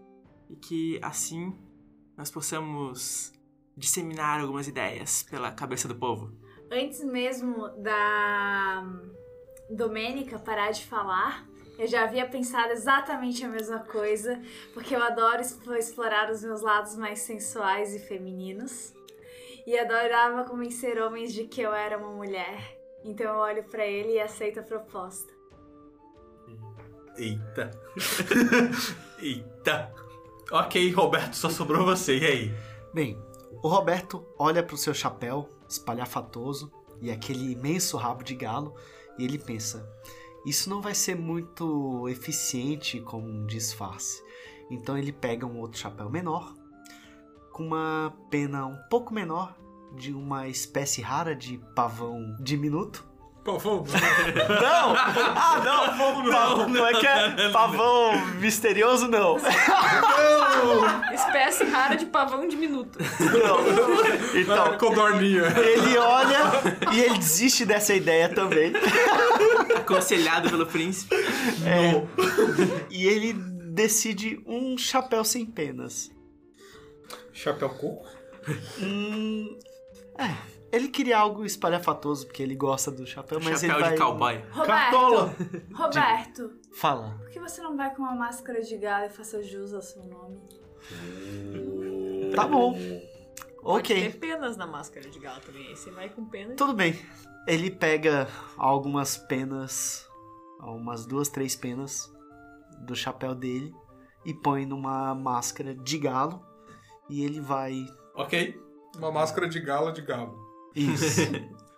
[0.49, 1.53] e que assim
[2.17, 3.31] nós possamos
[3.75, 6.33] disseminar algumas ideias pela cabeça do povo.
[6.71, 8.85] Antes mesmo da
[9.69, 14.41] Domênica parar de falar, eu já havia pensado exatamente a mesma coisa,
[14.73, 18.93] porque eu adoro explorar os meus lados mais sensuais e femininos.
[19.65, 22.77] E adorava convencer homens de que eu era uma mulher.
[23.03, 25.31] Então eu olho pra ele e aceito a proposta.
[27.17, 27.71] Eita.
[29.19, 29.93] Eita.
[30.51, 32.17] Ok, Roberto, só sobrou você.
[32.17, 32.53] E aí?
[32.93, 33.17] Bem,
[33.61, 38.75] o Roberto olha pro seu chapéu espalhafatoso e aquele imenso rabo de galo
[39.17, 39.87] e ele pensa:
[40.45, 44.23] isso não vai ser muito eficiente como um disfarce.
[44.71, 46.53] Então ele pega um outro chapéu menor,
[47.59, 49.53] com uma pena um pouco menor,
[49.93, 53.05] de uma espécie rara de pavão diminuto.
[53.43, 53.83] Pavão,
[54.61, 54.95] Não!
[54.95, 56.23] Ah, não!
[56.23, 59.37] Não, não é que é pavão misterioso, não.
[61.13, 62.97] Espécie rara de pavão diminuto.
[62.99, 64.39] Não.
[64.39, 65.43] Então, codorninha.
[65.57, 66.39] ele olha
[66.93, 68.71] e ele desiste dessa ideia também.
[69.75, 71.13] Aconselhado pelo príncipe.
[71.65, 72.01] É,
[72.89, 76.09] e ele decide um chapéu sem penas.
[77.33, 78.05] Chapéu coco?
[78.81, 79.57] Hum,
[80.17, 80.35] é,
[80.71, 83.93] ele queria algo espalhafatoso porque ele gosta do chapéu, mas Chapéu ele vai...
[83.93, 84.41] de cowboy.
[84.65, 85.25] Cartola!
[85.27, 87.15] Roberto, Roberto, Fala.
[87.19, 90.03] por que você não vai com uma máscara de galo e faça jus ao seu
[90.03, 90.39] nome?
[92.35, 92.73] Tá bom.
[92.73, 94.11] Pode Ok.
[94.11, 95.67] ter penas na máscara de galo também.
[95.67, 96.55] Aí você vai com pena.
[96.55, 96.97] Tudo bem.
[97.47, 100.07] Ele pega algumas penas,
[100.61, 102.11] umas duas, três penas
[102.85, 103.73] do chapéu dele
[104.25, 106.41] e põe numa máscara de galo
[107.09, 107.85] e ele vai.
[108.15, 108.59] Ok.
[108.97, 110.37] Uma máscara de gala de galo.
[110.75, 111.21] Isso.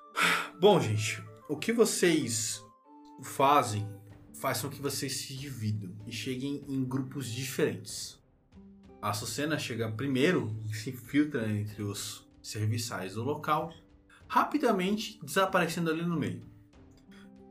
[0.59, 2.63] Bom, gente, o que vocês
[3.23, 3.87] fazem
[4.33, 8.19] faz com que vocês se dividam e cheguem em grupos diferentes.
[9.01, 13.73] A Sucena chega primeiro, se infiltra entre os serviçais do local,
[14.27, 16.41] rapidamente desaparecendo ali no meio.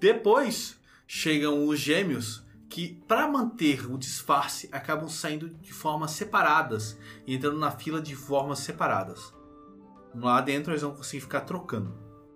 [0.00, 7.34] Depois chegam os gêmeos que, para manter o disfarce, acabam saindo de formas separadas e
[7.34, 9.34] entrando na fila de formas separadas.
[10.14, 11.92] Lá dentro eles vão conseguir ficar trocando,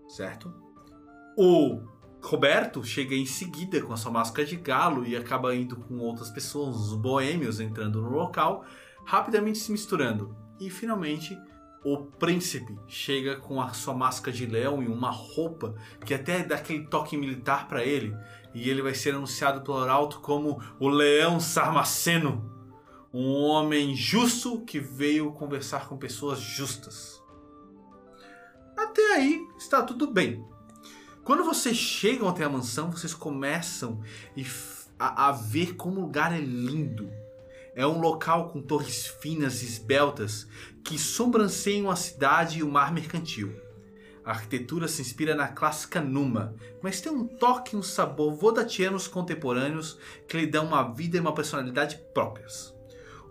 [0.08, 0.52] certo?
[1.38, 1.80] O
[2.20, 6.30] Roberto chega em seguida com a sua máscara de galo e acaba indo com outras
[6.30, 8.64] pessoas, os boêmios entrando no local,
[9.04, 10.36] rapidamente se misturando.
[10.60, 11.38] E finalmente
[11.84, 16.56] o príncipe chega com a sua máscara de leão e uma roupa que até dá
[16.56, 18.16] aquele toque militar para ele,
[18.54, 22.50] e ele vai ser anunciado pelo Arauto como o Leão Sarmaceno,
[23.12, 27.20] um homem justo que veio conversar com pessoas justas.
[28.76, 30.44] Até aí está tudo bem.
[31.24, 34.00] Quando vocês chegam até a mansão, vocês começam
[34.98, 37.10] a ver como o lugar é lindo.
[37.74, 40.46] É um local com torres finas e esbeltas
[40.84, 43.63] que sobranceiam a cidade e o mar mercantil.
[44.24, 49.06] A arquitetura se inspira na clássica Numa, mas tem um toque e um sabor vodatianos
[49.06, 52.74] contemporâneos que lhe dão uma vida e uma personalidade próprias.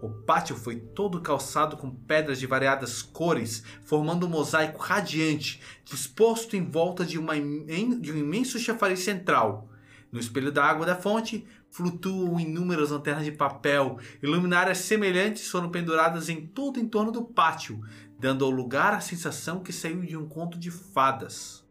[0.04, 6.56] O pátio foi todo calçado com pedras de variadas cores, formando um mosaico radiante, disposto
[6.56, 9.70] em volta de, de um imenso chafariz central.
[10.12, 15.72] No espelho da água da fonte flutuam inúmeras lanternas de papel, e luminárias semelhantes foram
[15.72, 17.82] penduradas em todo o entorno do pátio,
[18.20, 21.64] dando ao lugar a sensação que saiu de um conto de fadas.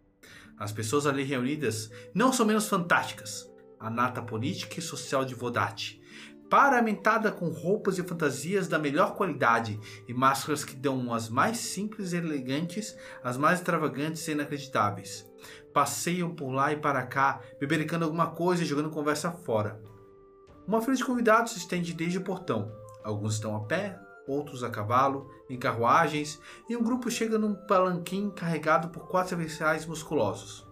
[0.58, 3.50] As pessoas ali reunidas não são menos fantásticas.
[3.80, 6.00] A nata política e social de Vodate,
[6.52, 12.12] paramentada com roupas e fantasias da melhor qualidade e máscaras que dão as mais simples
[12.12, 15.26] e elegantes às mais extravagantes e inacreditáveis.
[15.72, 19.82] Passeiam por lá e para cá, bebericando alguma coisa e jogando conversa fora.
[20.66, 22.70] Uma fila de convidados se estende desde o portão.
[23.02, 28.30] Alguns estão a pé, outros a cavalo, em carruagens, e um grupo chega num palanquim
[28.30, 30.66] carregado por quatro serviçais musculosos.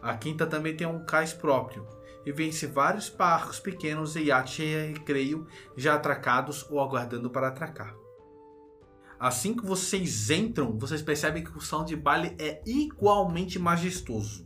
[0.00, 1.86] A quinta também tem um cais próprio,
[2.24, 7.94] e vence vários barcos pequenos e iates e recreio já atracados ou aguardando para atracar.
[9.18, 14.44] Assim que vocês entram, vocês percebem que o salão de baile é igualmente majestoso.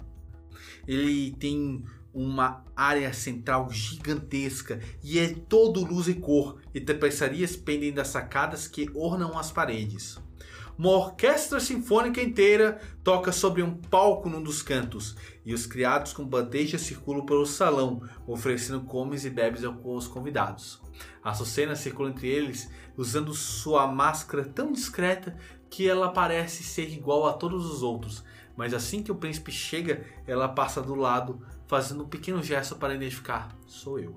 [0.86, 1.84] Ele tem
[2.14, 8.66] uma área central gigantesca e é todo luz e cor, e tapeçarias pendem das sacadas
[8.66, 10.20] que ornam as paredes.
[10.76, 16.24] Uma orquestra sinfônica inteira toca sobre um palco num dos cantos, e os criados com
[16.24, 20.80] bandejas circulam pelo salão, oferecendo comes e bebes aos convidados.
[21.22, 25.36] A Sucena circula entre eles, usando sua máscara tão discreta
[25.68, 28.24] que ela parece ser igual a todos os outros,
[28.56, 31.40] mas assim que o príncipe chega, ela passa do lado,
[31.72, 34.14] fazendo um pequeno gesto para identificar: sou eu.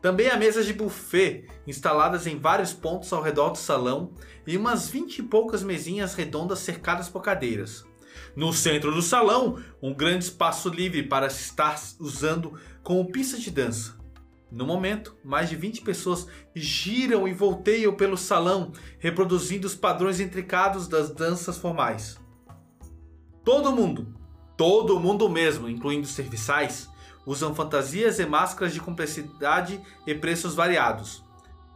[0.00, 4.12] Também há mesas de buffet instaladas em vários pontos ao redor do salão
[4.46, 7.84] e umas vinte e poucas mesinhas redondas cercadas por cadeiras.
[8.36, 13.50] No centro do salão, um grande espaço livre para se estar usando como pista de
[13.50, 13.98] dança.
[14.48, 18.70] No momento, mais de 20 pessoas giram e volteiam pelo salão,
[19.00, 22.16] reproduzindo os padrões intricados das danças formais.
[23.44, 24.17] Todo mundo,
[24.58, 26.90] todo mundo mesmo, incluindo os serviçais,
[27.24, 31.24] usam fantasias e máscaras de complexidade e preços variados.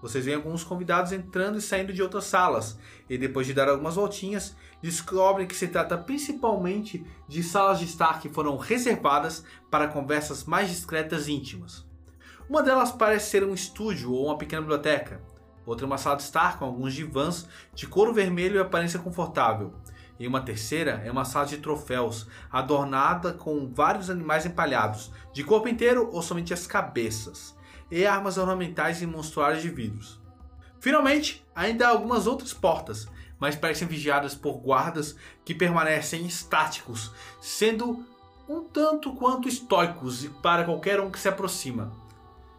[0.03, 2.77] vocês veem alguns convidados entrando e saindo de outras salas,
[3.09, 8.21] e depois de dar algumas voltinhas, descobrem que se trata principalmente de salas de estar
[8.21, 11.87] que foram reservadas para conversas mais discretas e íntimas.
[12.49, 15.23] Uma delas parece ser um estúdio ou uma pequena biblioteca,
[15.64, 19.73] outra uma sala de estar com alguns divãs de couro vermelho e aparência confortável.
[20.22, 25.66] E uma terceira é uma sala de troféus, adornada com vários animais empalhados, de corpo
[25.66, 27.56] inteiro ou somente as cabeças,
[27.90, 30.20] e armas ornamentais e monstruários de vidros.
[30.78, 33.08] Finalmente, ainda há algumas outras portas,
[33.40, 38.06] mas parecem vigiadas por guardas que permanecem estáticos, sendo
[38.48, 41.90] um tanto quanto estoicos para qualquer um que se aproxima.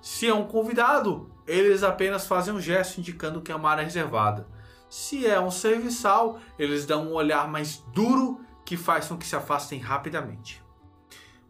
[0.02, 4.52] Se é um convidado, eles apenas fazem um gesto indicando que é uma área reservada.
[4.94, 9.36] Se é um serviçal, eles dão um olhar mais duro que faz com que se
[9.36, 10.64] afastem rapidamente.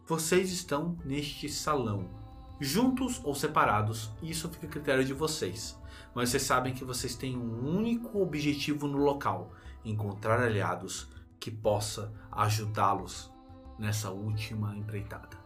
[0.06, 2.08] Vocês estão neste salão,
[2.58, 5.78] juntos ou separados, isso fica a critério de vocês.
[6.14, 9.52] Mas vocês sabem que vocês têm um único objetivo no local:
[9.84, 11.06] encontrar aliados
[11.38, 13.30] que possa ajudá-los
[13.78, 15.36] nessa última empreitada.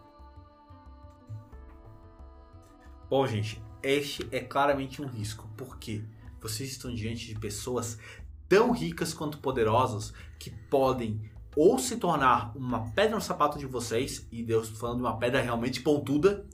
[3.10, 6.04] Bom, gente, este é claramente um risco, porque
[6.40, 7.98] vocês estão diante de pessoas
[8.48, 11.20] tão ricas quanto poderosas que podem
[11.56, 15.40] ou se tornar uma pedra no sapato de vocês, e Deus falando de uma pedra
[15.40, 16.46] realmente pontuda,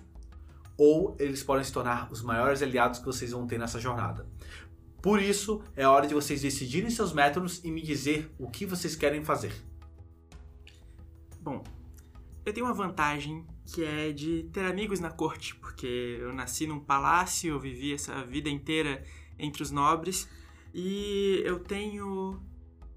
[0.79, 4.27] ou eles podem se tornar os maiores aliados que vocês vão ter nessa jornada.
[5.03, 8.97] Por isso, é hora de vocês decidirem seus métodos e me dizer o que vocês
[8.97, 9.53] querem fazer.
[11.39, 11.63] Bom,
[12.47, 16.81] eu tenho uma vantagem que é de ter amigos na corte, porque eu nasci num
[16.81, 19.05] palácio, eu vivi essa vida inteira
[19.39, 20.29] entre os nobres
[20.73, 22.41] e eu tenho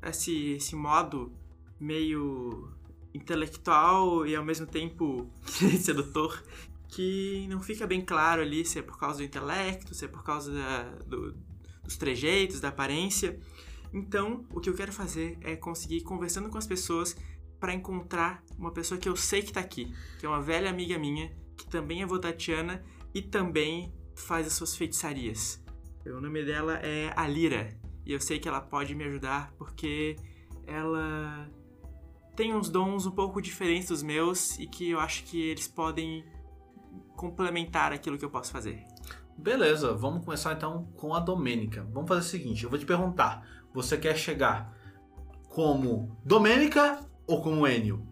[0.02, 1.32] esse, esse modo
[1.80, 2.71] meio
[3.13, 5.32] intelectual e ao mesmo tempo
[5.80, 6.43] sedutor
[6.88, 10.23] que não fica bem claro ali se é por causa do intelecto, se é por
[10.23, 11.36] causa da, do,
[11.84, 13.39] dos trejeitos, da aparência.
[13.93, 17.15] Então, o que eu quero fazer é conseguir conversando com as pessoas
[17.60, 20.97] para encontrar uma pessoa que eu sei que tá aqui, que é uma velha amiga
[20.97, 25.62] minha, que também é votatiana e também faz as suas feitiçarias.
[26.15, 30.15] O nome dela é Alira, e eu sei que ela pode me ajudar porque
[30.65, 31.50] ela
[32.36, 36.24] tem uns dons um pouco diferentes dos meus e que eu acho que eles podem
[37.15, 38.84] complementar aquilo que eu posso fazer.
[39.38, 41.84] Beleza, vamos começar então com a Domênica.
[41.91, 44.76] Vamos fazer o seguinte, eu vou te perguntar, você quer chegar
[45.50, 48.08] como Domênica ou como Enio?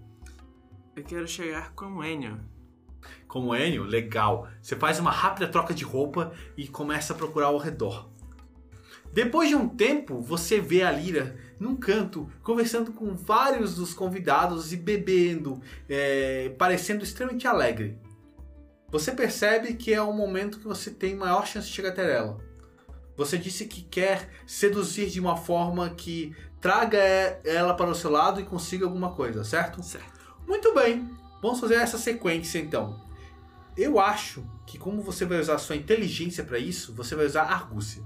[0.96, 2.40] Eu quero chegar como Enio.
[3.28, 3.84] Como Enio?
[3.84, 4.48] Legal.
[4.62, 8.10] Você faz uma rápida troca de roupa e começa a procurar ao redor.
[9.12, 14.74] Depois de um tempo, você vê a Lira num canto, conversando com vários dos convidados
[14.74, 17.98] e bebendo, é, parecendo extremamente alegre.
[18.92, 22.38] Você percebe que é o momento que você tem maior chance de chegar até ela.
[23.16, 27.00] Você disse que quer seduzir de uma forma que traga
[27.46, 29.82] ela para o seu lado e consiga alguma coisa, certo?
[29.82, 30.36] Certo.
[30.46, 31.10] Muito bem.
[31.42, 33.05] Vamos fazer essa sequência então.
[33.78, 38.04] Eu acho que como você vai usar sua inteligência para isso, você vai usar argúcia.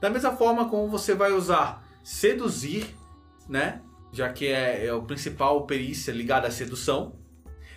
[0.00, 2.94] Da mesma forma como você vai usar seduzir,
[3.48, 3.80] né?
[4.12, 7.14] Já que é, é o principal perícia ligada à sedução.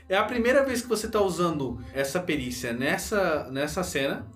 [0.10, 4.28] É a primeira vez que você está usando essa perícia nessa, nessa cena.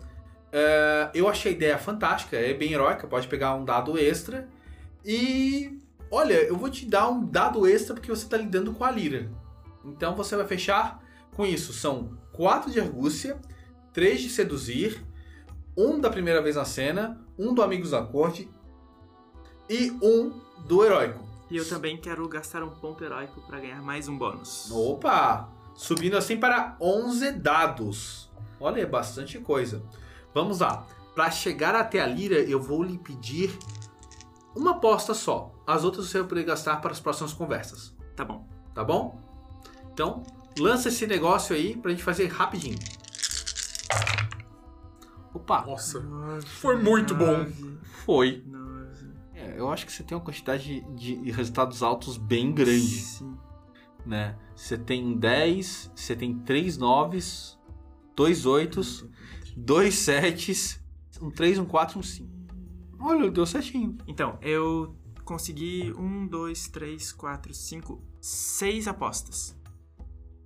[0.52, 4.48] É, eu achei a ideia fantástica, é bem heróica, pode pegar um dado extra.
[5.04, 5.80] E
[6.12, 9.30] olha, eu vou te dar um dado extra porque você está lidando com a Lira.
[9.84, 11.04] Então você vai fechar
[11.36, 11.74] com isso.
[11.74, 13.38] São 4 de argúcia,
[13.92, 15.06] 3 de seduzir,
[15.76, 18.50] um da primeira vez na cena, um do Amigos da Corte
[19.70, 21.20] e um do heróico.
[21.52, 24.72] E eu também quero gastar um ponto heróico para ganhar mais um bônus.
[24.72, 25.50] Opa!
[25.76, 28.32] Subindo assim para 11 dados.
[28.58, 29.84] Olha, é bastante coisa.
[30.34, 30.88] Vamos lá.
[31.14, 33.52] Para chegar até a Lira, eu vou lhe pedir
[34.56, 35.52] uma aposta só.
[35.68, 37.94] As outras você vai poder gastar para as próximas conversas.
[38.16, 38.48] Tá bom.
[38.74, 39.20] Tá bom?
[39.92, 40.24] Então,
[40.58, 42.78] lança esse negócio aí pra gente fazer rapidinho.
[45.34, 45.66] Opa!
[45.66, 46.04] Nossa,
[46.46, 47.46] foi muito bom.
[48.06, 48.44] Foi.
[49.34, 53.38] É, eu acho que você tem uma quantidade de, de resultados altos bem grande, Sim.
[54.06, 54.38] né?
[54.56, 57.58] Você tem 10, você tem 3 noves,
[58.16, 59.06] 2 oitos,
[59.56, 60.82] 2 setes,
[61.22, 62.40] um 3, um 4, um 5.
[63.00, 63.98] Olha, deu certinho.
[64.06, 64.94] Então, eu
[65.24, 69.56] consegui um, dois, três, quatro, cinco, seis apostas.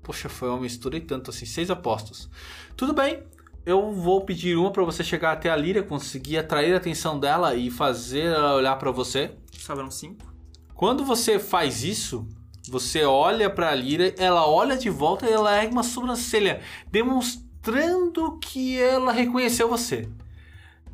[0.04, 2.30] Poxa, foi uma mistura e tanto assim, seis apostas.
[2.76, 3.24] Tudo bem,
[3.66, 7.56] eu vou pedir uma pra você chegar até a Líria, conseguir atrair a atenção dela
[7.56, 9.32] e fazer ela olhar pra você.
[9.58, 10.34] Sobram cinco.
[10.76, 12.28] Quando você faz isso,
[12.68, 18.78] você olha pra Líria, ela olha de volta e ela ergue uma sobrancelha, demonstrando que
[18.78, 20.10] ela reconheceu você.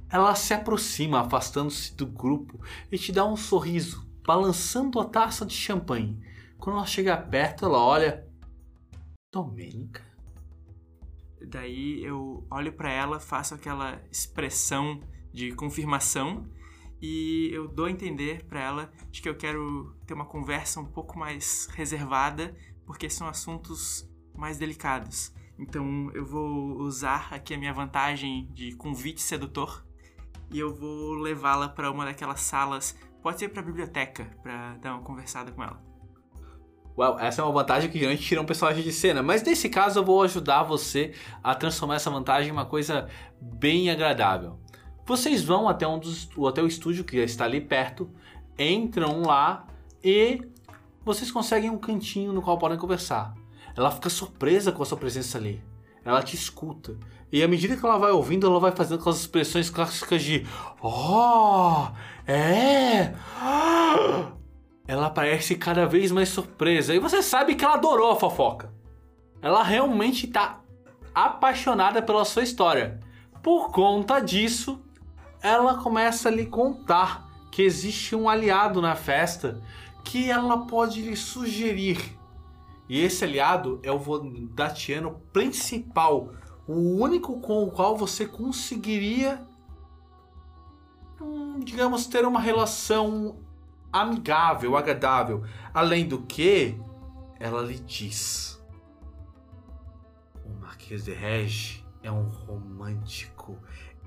[0.09, 2.59] ela se aproxima, afastando-se do grupo
[2.91, 6.19] e te dá um sorriso, balançando a taça de champanhe.
[6.57, 8.27] Quando ela chega perto, ela olha.
[9.31, 10.03] Domênica?
[11.47, 14.99] Daí eu olho pra ela, faço aquela expressão
[15.31, 16.49] de confirmação
[17.01, 20.85] e eu dou a entender pra ela de que eu quero ter uma conversa um
[20.85, 22.55] pouco mais reservada,
[22.85, 25.33] porque são assuntos mais delicados.
[25.57, 29.85] Então eu vou usar aqui a minha vantagem de convite sedutor
[30.51, 35.03] e eu vou levá-la pra uma daquelas salas, pode ser pra biblioteca, pra dar uma
[35.03, 35.88] conversada com ela.
[36.97, 39.23] Uau, essa é uma vantagem que geralmente tira um personagem de cena.
[39.23, 41.13] Mas nesse caso eu vou ajudar você
[41.43, 43.07] a transformar essa vantagem em uma coisa
[43.39, 44.59] bem agradável.
[45.05, 48.09] Vocês vão até, um dos, até o estúdio que está ali perto,
[48.57, 49.65] entram lá
[50.03, 50.41] e
[51.03, 53.33] vocês conseguem um cantinho no qual podem conversar.
[53.75, 55.63] Ela fica surpresa com a sua presença ali.
[56.03, 56.97] Ela te escuta.
[57.31, 60.45] E à medida que ela vai ouvindo, ela vai fazendo aquelas expressões clássicas de
[60.81, 61.87] Oh,
[62.27, 63.13] é!
[63.39, 64.33] Ah!
[64.89, 66.95] Ela parece cada vez mais surpresa.
[66.95, 68.73] E você sabe que ela adorou a fofoca.
[69.39, 70.61] Ela realmente está
[71.13, 72.99] apaixonada pela sua história.
[73.43, 74.81] Por conta disso,
[75.43, 79.61] ela começa a lhe contar que existe um aliado na festa
[80.03, 82.17] que ela pode lhe sugerir.
[82.89, 86.33] E esse aliado é o Vodatiano principal,
[86.67, 89.39] o único com o qual você conseguiria,
[91.21, 93.37] hum, digamos, ter uma relação
[93.91, 95.43] amigável, agradável.
[95.73, 96.79] Além do que,
[97.39, 98.61] ela lhe diz:
[100.43, 103.57] O Marquês de Rege é um romântico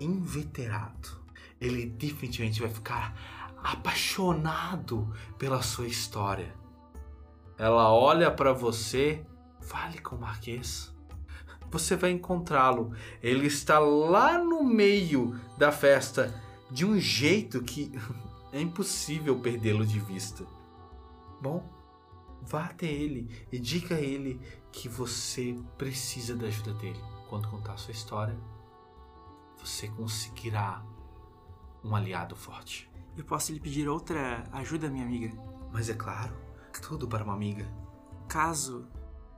[0.01, 1.23] inveterado.
[1.61, 3.15] Ele definitivamente vai ficar
[3.63, 6.55] apaixonado pela sua história.
[7.57, 9.25] Ela olha para você,
[9.61, 10.93] fale com o Marquês.
[11.71, 12.93] Você vai encontrá-lo.
[13.23, 16.35] Ele está lá no meio da festa
[16.71, 17.93] de um jeito que
[18.53, 20.47] é impossível perdê-lo de vista.
[21.41, 21.69] Bom,
[22.43, 24.41] vá até ele e diga a ele
[24.71, 27.01] que você precisa da ajuda dele.
[27.29, 28.39] Quando contar sua história,
[29.59, 30.85] você conseguirá
[31.83, 32.91] um aliado forte.
[33.17, 35.33] Eu posso lhe pedir outra ajuda, minha amiga?
[35.73, 36.37] Mas é claro,
[36.83, 37.67] tudo para uma amiga.
[38.29, 38.87] Caso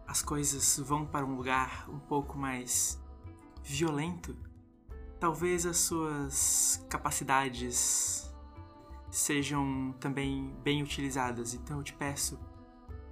[0.06, 3.00] as coisas vão para um lugar um pouco mais
[3.62, 4.36] violento,
[5.18, 8.23] talvez as suas capacidades
[9.14, 11.54] sejam também bem utilizadas.
[11.54, 12.38] Então eu te peço,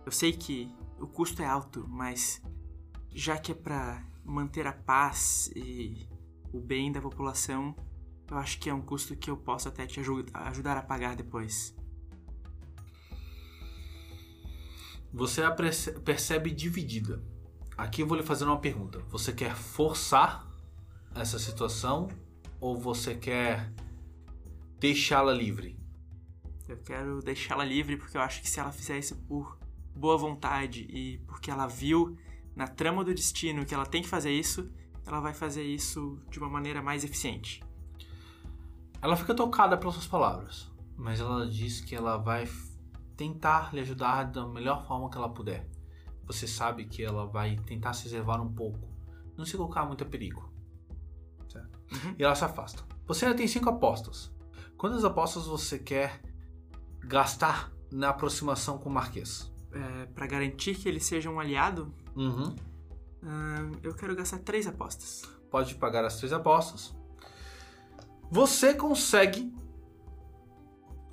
[0.04, 2.42] eu sei que o custo é alto, mas
[3.14, 6.08] já que é para manter a paz e
[6.52, 7.74] o bem da população,
[8.28, 11.74] eu acho que é um custo que eu posso até te ajudar a pagar depois.
[15.12, 15.54] Você a
[16.04, 17.22] percebe dividida.
[17.76, 18.98] Aqui eu vou lhe fazer uma pergunta.
[19.10, 20.50] Você quer forçar
[21.14, 22.08] essa situação
[22.58, 23.72] ou você quer
[24.80, 25.81] deixá-la livre?
[26.68, 29.58] Eu quero deixá-la livre porque eu acho que se ela fizer isso por
[29.94, 32.16] boa vontade e porque ela viu
[32.54, 34.70] na trama do destino que ela tem que fazer isso,
[35.06, 37.62] ela vai fazer isso de uma maneira mais eficiente.
[39.00, 42.48] Ela fica tocada pelas suas palavras, mas ela diz que ela vai
[43.16, 45.68] tentar lhe ajudar da melhor forma que ela puder.
[46.24, 48.88] Você sabe que ela vai tentar se reservar um pouco,
[49.36, 50.52] não se colocar muito a perigo.
[51.48, 51.78] Certo?
[51.92, 52.14] Uhum.
[52.18, 52.84] E ela se afasta.
[53.06, 54.32] Você ainda tem cinco apostas.
[54.76, 56.22] Quantas apostas você quer
[57.04, 59.50] gastar na aproximação com o Marquês?
[59.72, 62.54] É, para garantir que ele seja um aliado, Uhum.
[63.22, 65.22] uh, eu quero gastar três apostas.
[65.50, 66.94] Pode pagar as três apostas.
[68.30, 69.52] Você consegue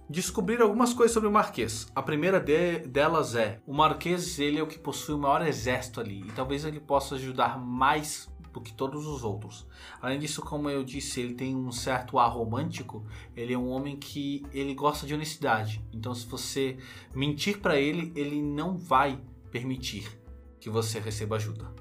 [0.10, 1.88] descobrir algumas coisas sobre o Marquês.
[1.96, 6.00] A primeira de, delas é: o Marquês ele é o que possui o maior exército
[6.00, 9.68] ali e talvez ele possa ajudar mais do que todos os outros.
[10.02, 13.06] Além disso, como eu disse, ele tem um certo ar romântico.
[13.36, 15.84] Ele é um homem que ele gosta de honestidade.
[15.94, 16.78] Então, se você
[17.14, 19.20] mentir para ele, ele não vai
[19.52, 20.20] permitir
[20.60, 21.74] que você receba ajuda.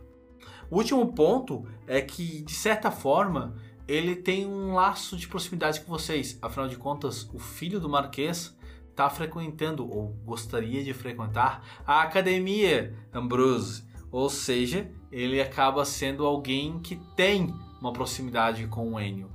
[0.70, 3.56] O último ponto é que, de certa forma,
[3.86, 6.38] ele tem um laço de proximidade com vocês.
[6.42, 8.54] Afinal de contas, o filho do Marquês
[8.90, 13.84] está frequentando ou gostaria de frequentar a Academia Ambrose.
[14.10, 19.30] Ou seja, ele acaba sendo alguém que tem uma proximidade com o Enio.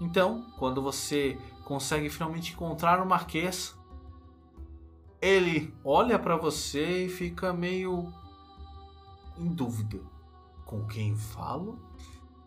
[0.00, 3.76] Então, quando você consegue finalmente encontrar o Marquês,
[5.20, 8.12] ele olha para você e fica meio
[9.38, 10.00] em dúvida.
[10.64, 11.78] Com quem falo?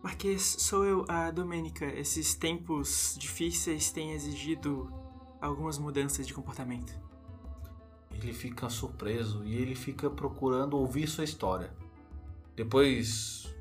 [0.02, 1.86] Marquês, sou eu, a Domênica.
[1.86, 4.92] Esses tempos difíceis têm exigido
[5.40, 6.92] algumas mudanças de comportamento.
[8.12, 11.74] Ele fica surpreso e ele fica procurando ouvir sua história.
[12.56, 13.54] Depois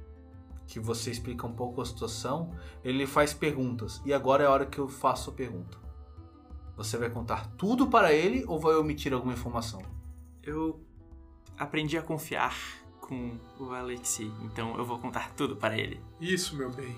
[0.68, 2.52] que você explica um pouco a situação,
[2.84, 4.02] ele faz perguntas.
[4.06, 5.78] E agora é a hora que eu faço a pergunta.
[6.78, 9.82] Você vai contar tudo para ele ou vai omitir alguma informação?
[10.42, 10.82] Eu
[11.58, 12.56] aprendi a confiar
[13.00, 16.02] com o Alexi, então eu vou contar tudo para ele.
[16.20, 16.98] Isso, meu bem.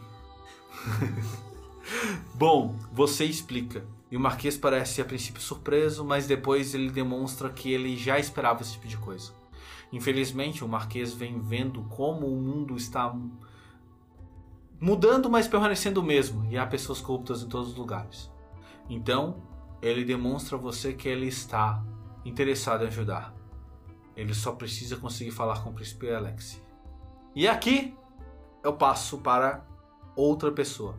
[2.34, 3.86] Bom, você explica.
[4.10, 8.62] E o Marquês parece a princípio surpreso, mas depois ele demonstra que ele já esperava
[8.62, 9.34] esse tipo de coisa.
[9.92, 13.14] Infelizmente, o Marquês vem vendo como o mundo está
[14.80, 18.32] mudando, mas permanecendo o mesmo, e há pessoas corruptas em todos os lugares.
[18.90, 19.42] Então,
[19.82, 21.84] ele demonstra a você que ele está
[22.26, 23.34] interessado em ajudar.
[24.16, 26.62] Ele só precisa conseguir falar com o príncipe Alex.
[27.36, 27.96] E aqui
[28.64, 29.66] eu passo para
[30.16, 30.98] outra pessoa.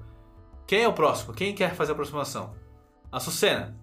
[0.67, 1.35] Quem é o próximo?
[1.35, 2.55] Quem quer fazer a aproximação?
[3.11, 3.77] Açucena,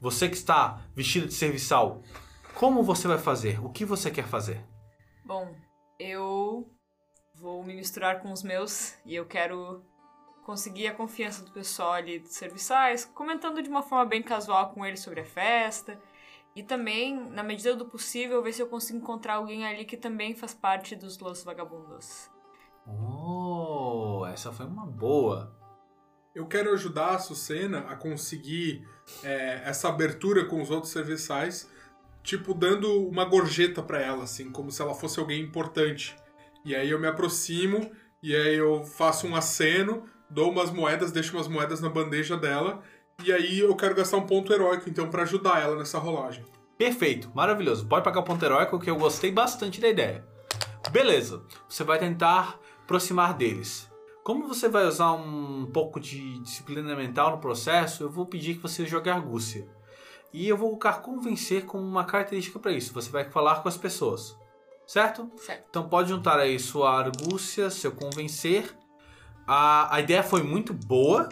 [0.00, 2.02] você que está vestido de serviçal,
[2.56, 3.62] como você vai fazer?
[3.62, 4.64] O que você quer fazer?
[5.24, 5.54] Bom,
[6.00, 6.66] eu
[7.34, 9.84] vou me misturar com os meus e eu quero
[10.42, 14.86] conseguir a confiança do pessoal ali dos serviçais, comentando de uma forma bem casual com
[14.86, 16.00] eles sobre a festa.
[16.54, 20.34] E também, na medida do possível, ver se eu consigo encontrar alguém ali que também
[20.34, 22.30] faz parte dos Los Vagabundos.
[22.86, 25.54] Oh, essa foi uma boa.
[26.34, 28.88] Eu quero ajudar a Sucena a conseguir
[29.22, 31.68] é, essa abertura com os outros serviçais,
[32.26, 36.16] tipo, dando uma gorjeta pra ela, assim, como se ela fosse alguém importante.
[36.64, 37.88] E aí eu me aproximo,
[38.20, 42.82] e aí eu faço um aceno, dou umas moedas, deixo umas moedas na bandeja dela,
[43.24, 46.44] e aí eu quero gastar um ponto heróico, então, pra ajudar ela nessa rolagem.
[46.76, 47.86] Perfeito, maravilhoso.
[47.86, 50.26] Pode pagar o ponto heróico que eu gostei bastante da ideia.
[50.90, 53.88] Beleza, você vai tentar aproximar deles.
[54.24, 58.62] Como você vai usar um pouco de disciplina mental no processo, eu vou pedir que
[58.62, 59.68] você jogue argúcia.
[60.32, 62.92] E eu vou colocar convencer como uma característica para isso.
[62.92, 64.36] Você vai falar com as pessoas.
[64.86, 65.30] Certo?
[65.36, 65.64] Certo.
[65.68, 68.76] Então pode juntar aí sua argúcia, seu convencer.
[69.46, 71.28] A, a ideia foi muito boa.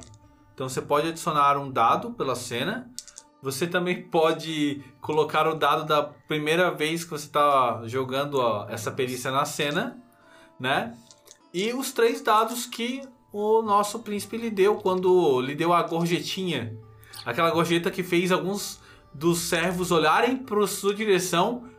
[0.55, 2.91] Então você pode adicionar um dado pela cena.
[3.43, 8.91] Você também pode colocar o dado da primeira vez que você está jogando ó, essa
[8.91, 10.03] perícia na cena,
[10.59, 10.97] né?
[11.53, 16.75] E os três dados que o nosso príncipe lhe deu quando lhe deu a gorjetinha.
[17.27, 18.81] Aquela gorjeta que fez alguns
[19.15, 21.71] dos servos olharem para sua direção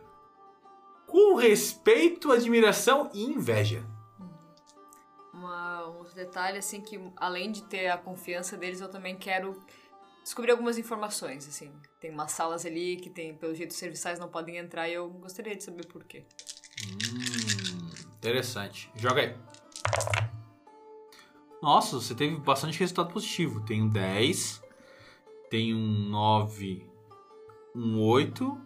[1.06, 3.84] com respeito, admiração e inveja.
[5.32, 9.62] Uma, um outro detalhe, assim, que além de ter a confiança deles, eu também quero
[10.24, 11.72] descobrir algumas informações, assim.
[12.00, 15.08] Tem umas salas ali que tem, pelo jeito, os serviçais não podem entrar e eu
[15.08, 16.24] gostaria de saber por quê.
[16.88, 18.90] Hum, interessante.
[18.96, 19.36] Joga aí.
[21.62, 23.64] Nossa, você teve bastante resultado positivo.
[23.64, 24.62] Tem um 10,
[25.48, 26.85] tem um 9,
[27.76, 28.58] um 8,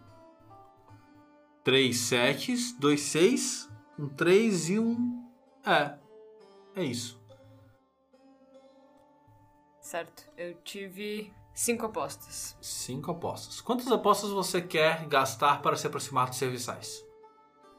[1.65, 5.29] 3 7, 2 6, um 3 e um.
[5.65, 5.97] É.
[6.73, 7.21] É isso.
[9.81, 10.23] Certo.
[10.37, 12.57] Eu tive cinco apostas.
[12.61, 13.59] Cinco apostas.
[13.59, 17.05] Quantas apostas você quer gastar para se aproximar dos serviçais?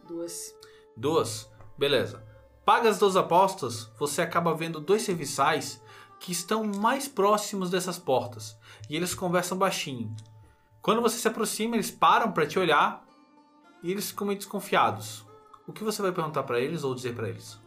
[0.06, 0.54] Duas.
[0.94, 1.50] Duas?
[1.78, 2.22] Beleza.
[2.66, 5.82] Paga as duas apostas, você acaba vendo dois serviçais
[6.20, 8.56] que estão mais próximos dessas portas
[8.88, 10.14] e eles conversam baixinho.
[10.82, 13.06] Quando você se aproxima, eles param para te olhar
[13.84, 15.24] e eles ficam meio desconfiados.
[15.64, 17.60] O que você vai perguntar para eles ou dizer para eles?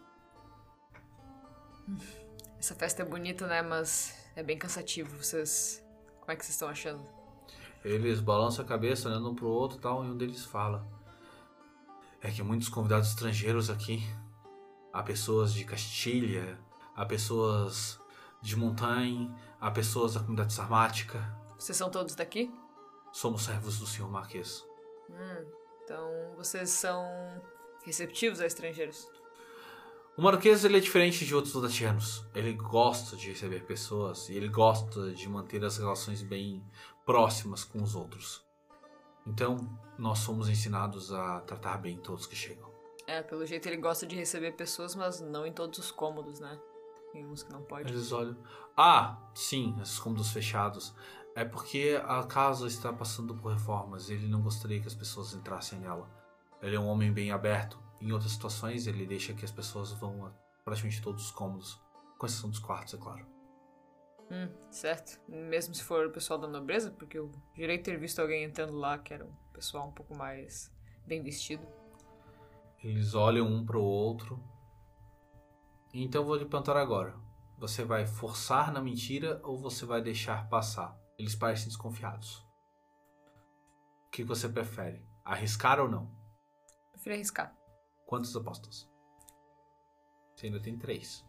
[2.60, 3.62] Essa festa é bonita, né?
[3.62, 5.16] Mas é bem cansativo.
[5.24, 5.82] Vocês.
[6.20, 7.08] Como é que vocês estão achando?
[7.86, 10.86] Eles balançam a cabeça, olhando um pro outro e tal, e um deles fala:
[12.22, 14.04] É que muitos convidados estrangeiros aqui.
[14.92, 16.60] Há pessoas de Castilha,
[16.96, 18.00] há pessoas
[18.42, 21.22] de Montanha, há pessoas da comunidade sarmática.
[21.58, 22.52] Vocês são todos daqui?
[23.16, 24.68] Somos servos do senhor Marquês.
[25.10, 25.46] Hum,
[25.82, 27.02] então vocês são
[27.86, 29.08] receptivos a estrangeiros.
[30.18, 32.28] O Marquês ele é diferente de outros latianos.
[32.36, 36.62] Ele gosta de receber pessoas e ele gosta de manter as relações bem
[37.06, 38.46] próximas com os outros.
[39.26, 39.56] Então,
[39.98, 42.70] nós somos ensinados a tratar bem todos que chegam.
[43.08, 46.60] É, pelo jeito ele gosta de receber pessoas, mas não em todos os cômodos, né?
[47.14, 47.90] Tem uns que não pode.
[47.94, 48.36] Eles olham.
[48.76, 50.94] Ah, sim, esses cômodos fechados.
[51.36, 54.10] É porque a casa está passando por reformas.
[54.10, 56.10] Ele não gostaria que as pessoas entrassem nela.
[56.62, 57.78] Ele é um homem bem aberto.
[58.00, 60.32] Em outras situações, ele deixa que as pessoas vão a
[60.64, 61.80] praticamente todos os cômodos,
[62.18, 63.26] com exceção dos quartos, é claro.
[64.32, 65.20] Hum, certo.
[65.30, 68.98] Mesmo se for o pessoal da nobreza, porque eu jurei ter visto alguém entrando lá
[68.98, 70.72] que era um pessoal um pouco mais
[71.06, 71.68] bem vestido.
[72.84, 74.44] Eles olham um para o outro.
[75.94, 77.16] Então eu vou lhe perguntar agora:
[77.58, 81.00] você vai forçar na mentira ou você vai deixar passar?
[81.18, 82.46] Eles parecem desconfiados.
[84.08, 85.06] O que você prefere?
[85.24, 86.12] Arriscar ou não?
[86.92, 87.56] Prefiro arriscar.
[88.06, 88.90] Quantas apostas?
[90.36, 91.26] Você ainda tem três.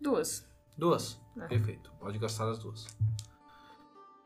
[0.00, 0.48] Duas.
[0.76, 1.20] Duas?
[1.36, 1.46] É.
[1.46, 1.92] Perfeito.
[2.00, 2.86] Pode gastar as duas.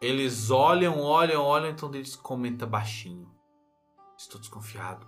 [0.01, 3.35] Eles olham, olham, olham, então eles comentam baixinho.
[4.17, 5.07] Estou desconfiado.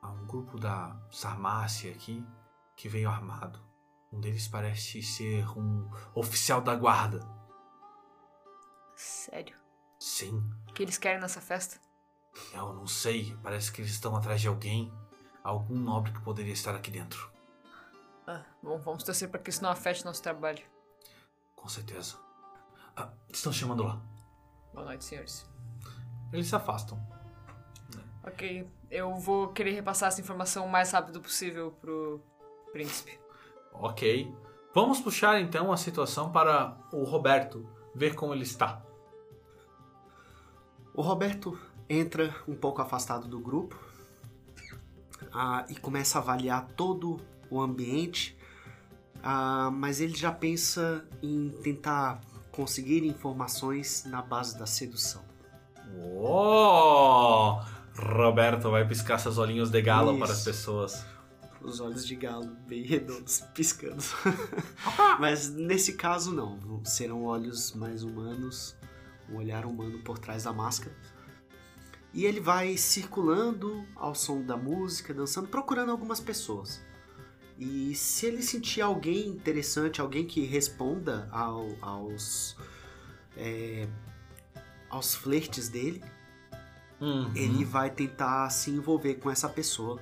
[0.00, 2.24] Há um grupo da Sarmácia aqui
[2.76, 3.58] que veio armado.
[4.12, 7.35] Um deles parece ser um oficial da guarda.
[8.96, 9.54] Sério.
[10.00, 11.78] Sim, O que eles querem nessa festa?
[12.52, 13.36] eu não sei.
[13.42, 14.92] Parece que eles estão atrás de alguém.
[15.44, 17.30] Algum nobre que poderia estar aqui dentro.
[18.26, 20.62] Ah, bom, vamos torcer para que isso não afete nosso trabalho.
[21.54, 22.16] Com certeza.
[22.96, 24.00] Ah, estão chamando lá.
[24.74, 25.48] Boa noite, senhores.
[26.32, 26.98] Eles se afastam.
[28.24, 32.20] Ok, eu vou querer repassar essa informação o mais rápido possível pro
[32.72, 33.18] príncipe.
[33.72, 34.34] Ok.
[34.74, 38.82] Vamos puxar então a situação para o Roberto, ver como ele está.
[40.96, 41.58] O Roberto
[41.90, 43.78] entra um pouco afastado do grupo
[45.30, 47.20] ah, e começa a avaliar todo
[47.50, 48.34] o ambiente,
[49.22, 55.22] ah, mas ele já pensa em tentar conseguir informações na base da sedução.
[56.18, 57.60] Oh!
[57.94, 60.20] Roberto vai piscar seus olhinhos de galo Isso.
[60.20, 61.06] para as pessoas.
[61.60, 64.02] Os olhos de galo bem redondos, piscando.
[65.20, 68.74] mas nesse caso não, serão olhos mais humanos,
[69.30, 70.94] um olhar humano por trás da máscara.
[72.12, 76.80] E ele vai circulando ao som da música, dançando, procurando algumas pessoas.
[77.58, 82.56] E se ele sentir alguém interessante, alguém que responda ao- aos
[83.36, 83.86] é,
[84.88, 86.02] aos flertes dele,
[86.98, 87.30] Uhum.
[87.36, 90.00] ele vai tentar se envolver com essa pessoa.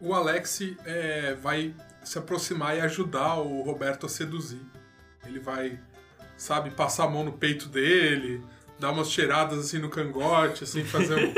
[0.00, 4.60] O Alex é, vai se aproximar e ajudar o Roberto a seduzir.
[5.24, 5.80] Ele vai,
[6.36, 8.40] sabe, passar a mão no peito dele,
[8.78, 11.34] dar umas cheiradas assim no cangote, assim, fazer um-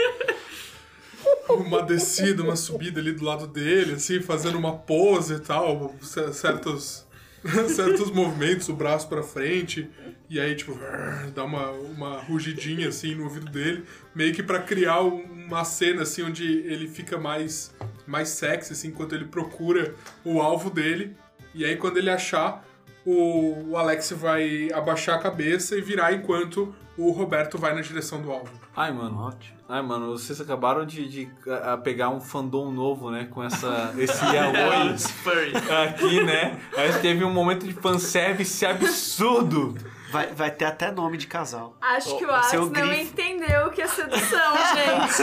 [1.65, 5.95] uma descida, uma subida ali do lado dele, assim, fazendo uma pose e tal,
[6.33, 7.07] certos,
[7.75, 9.89] certos movimentos, o braço pra frente,
[10.29, 10.79] e aí, tipo,
[11.35, 13.85] dá uma, uma rugidinha assim no ouvido dele,
[14.15, 17.75] meio que pra criar um- uma cena assim onde ele fica mais
[18.07, 19.95] mais sexy assim enquanto ele procura
[20.25, 21.15] o alvo dele.
[21.55, 22.63] E aí quando ele achar,
[23.09, 28.21] o, o Alex vai abaixar a cabeça e virar enquanto o Roberto vai na direção
[28.21, 28.51] do alvo.
[28.77, 29.19] Ai, mano.
[29.19, 29.57] Ótimo.
[29.67, 31.31] Ai, mano, vocês acabaram de, de,
[31.63, 33.27] ah, pegar um fandom novo, né?
[33.31, 34.95] Com essa, esse yaoi
[35.89, 36.61] aqui, né?
[36.77, 39.75] Aí teve um momento de fanservice absurdo.
[40.11, 41.77] Vai, vai ter até nome de casal.
[41.81, 42.95] Acho que o Alex não grifo.
[42.95, 45.23] entendeu o que é sedução, gente.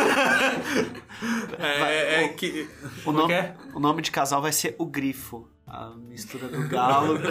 [1.59, 2.69] É, é, é que.
[3.03, 3.55] O nome, que é?
[3.73, 5.47] o nome de casal vai ser o Grifo.
[5.67, 7.25] A mistura do galo com.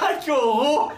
[0.00, 0.92] Ai, que horror!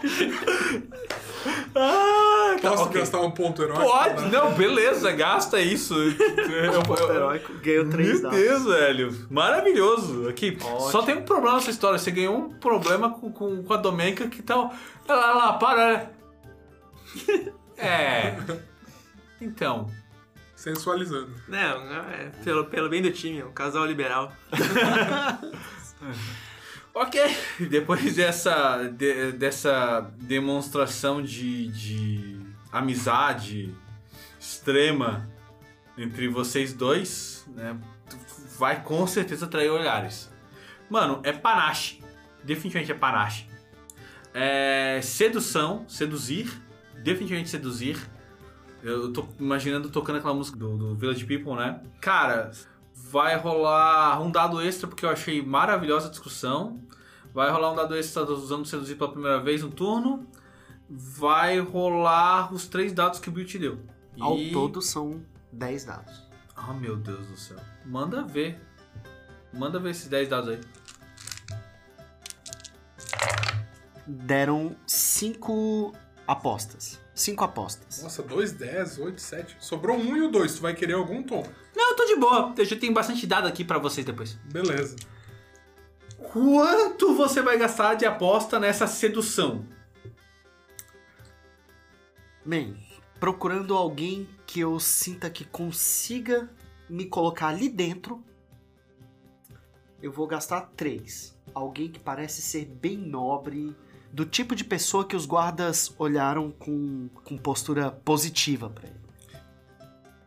[1.75, 2.99] Ah, tá, Posso ok.
[3.01, 3.83] gastar um ponto heróico?
[3.83, 4.29] Pode, né?
[4.31, 5.95] não, beleza, gasta isso.
[5.97, 7.53] Eu- eu- heróico.
[7.55, 8.37] Ganhou três Meu dados.
[8.39, 9.27] Deus, velho.
[9.31, 10.27] Maravilhoso.
[10.29, 10.91] Aqui, Ótimo.
[10.91, 11.97] só tem um problema nessa história.
[11.97, 14.73] Você ganhou um problema com, com, com a Domênica que tal.
[15.07, 16.11] Ela lá, para.
[17.79, 18.35] É.
[19.39, 19.87] Então.
[20.73, 21.31] Sensualizando.
[21.47, 21.57] Não,
[22.11, 24.33] é pelo, pelo bem do time, é um casal liberal.
[26.93, 27.21] Ok.
[27.69, 32.39] Depois dessa, de- dessa demonstração de, de
[32.71, 33.71] amizade
[34.39, 35.29] extrema
[35.95, 37.77] entre vocês dois, né?
[38.57, 40.31] Vai com certeza atrair olhares.
[40.89, 42.01] Mano, é panache.
[42.43, 43.45] Definitivamente é panache.
[44.33, 46.51] É sedução, seduzir.
[47.03, 47.97] Definitivamente seduzir.
[48.83, 51.81] Eu tô imaginando tocando aquela música do, do Village People, né?
[51.99, 52.51] Cara,
[52.93, 56.79] vai rolar um dado extra porque eu achei maravilhosa a discussão.
[57.33, 60.25] Vai rolar um dado extra usando seduzir pela primeira vez no turno.
[60.89, 63.79] Vai rolar os três dados que o Bill te deu.
[64.19, 65.21] Ao E- todo são
[65.51, 66.23] 10 dados.
[66.55, 67.57] Ah, meu Deus do céu.
[67.85, 68.59] Manda ver.
[69.53, 70.59] Manda ver esses 10 dados aí.
[74.07, 75.93] Deram 5
[76.27, 76.99] apostas.
[77.15, 78.03] 5 apostas.
[78.03, 79.57] Nossa, 2, 10, 8, 7.
[79.59, 80.55] Sobrou um e o 2.
[80.55, 81.43] Tu vai querer algum tom?
[81.75, 82.53] Não, eu tô de boa.
[82.55, 84.33] Eu já tenho bastante dado aqui pra vocês depois.
[84.51, 84.95] Beleza.
[86.31, 89.65] Quanto você vai gastar de aposta nessa sedução?
[92.45, 92.77] Bem,
[93.19, 96.49] procurando alguém que eu sinta que consiga
[96.89, 98.23] me colocar ali dentro,
[100.01, 101.35] eu vou gastar 3.
[101.53, 103.75] Alguém que parece ser bem nobre,
[104.17, 108.99] do tipo de pessoa que os guardas olharam com, com postura positiva pra ele.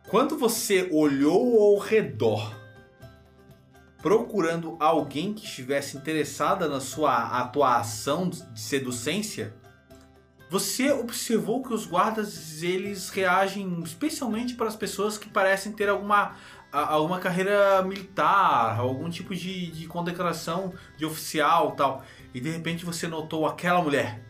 [0.07, 2.55] Quando você olhou ao redor,
[3.97, 9.53] procurando alguém que estivesse interessada na sua atuação de seducência,
[10.51, 16.35] Você observou que os guardas eles reagem especialmente para as pessoas que parecem ter alguma,
[16.73, 22.03] alguma carreira militar, algum tipo de, de condecoração de oficial tal.
[22.33, 24.23] E de repente você notou aquela mulher.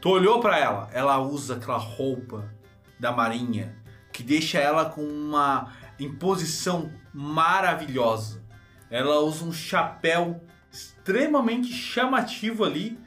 [0.00, 2.52] Tu olhou para ela, ela usa aquela roupa
[2.98, 3.76] da marinha
[4.12, 8.42] que deixa ela com uma imposição maravilhosa.
[8.90, 10.40] Ela usa um chapéu
[10.70, 12.98] extremamente chamativo ali.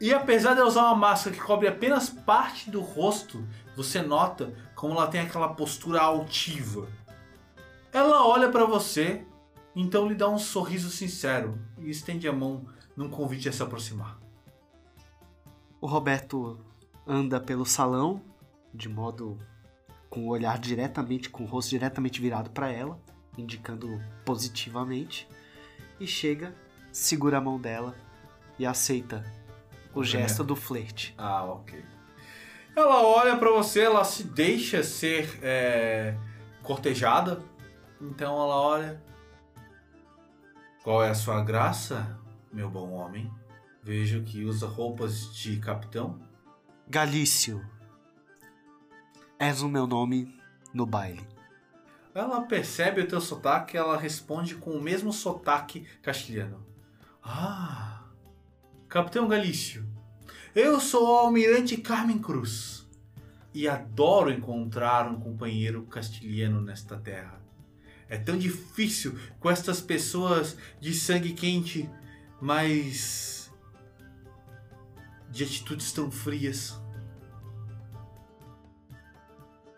[0.00, 3.46] E apesar de usar uma máscara que cobre apenas parte do rosto,
[3.76, 6.88] você nota como ela tem aquela postura altiva.
[7.92, 9.26] Ela olha para você,
[9.74, 12.66] então lhe dá um sorriso sincero e estende a mão
[13.00, 14.18] num convite a se aproximar.
[15.80, 16.60] O Roberto
[17.06, 18.22] anda pelo salão,
[18.74, 19.38] de modo
[20.10, 23.00] com o olhar diretamente, com o rosto diretamente virado para ela,
[23.38, 23.88] indicando
[24.22, 25.26] positivamente,
[25.98, 26.54] e chega,
[26.92, 27.96] segura a mão dela
[28.58, 29.24] e aceita
[29.94, 31.14] o gesto do flerte.
[31.16, 31.82] Ah, ok.
[32.76, 36.18] Ela olha pra você, ela se deixa ser é,
[36.62, 37.42] cortejada.
[37.98, 39.02] Então ela olha.
[40.84, 42.19] Qual é a sua graça,
[42.52, 43.32] meu bom homem?
[43.82, 46.20] Vejo que usa roupas de capitão.
[46.88, 47.64] Galício,
[49.38, 50.38] és o meu nome
[50.74, 51.26] no baile.
[52.14, 56.66] Ela percebe o teu sotaque, ela responde com o mesmo sotaque castelhano.
[57.22, 58.04] Ah,
[58.88, 59.86] Capitão Galício,
[60.54, 62.88] eu sou o Almirante Carmen Cruz
[63.54, 67.40] e adoro encontrar um companheiro castilhano nesta terra.
[68.08, 71.88] É tão difícil com estas pessoas de sangue quente,
[72.40, 73.52] mas
[75.28, 76.80] de atitudes tão frias.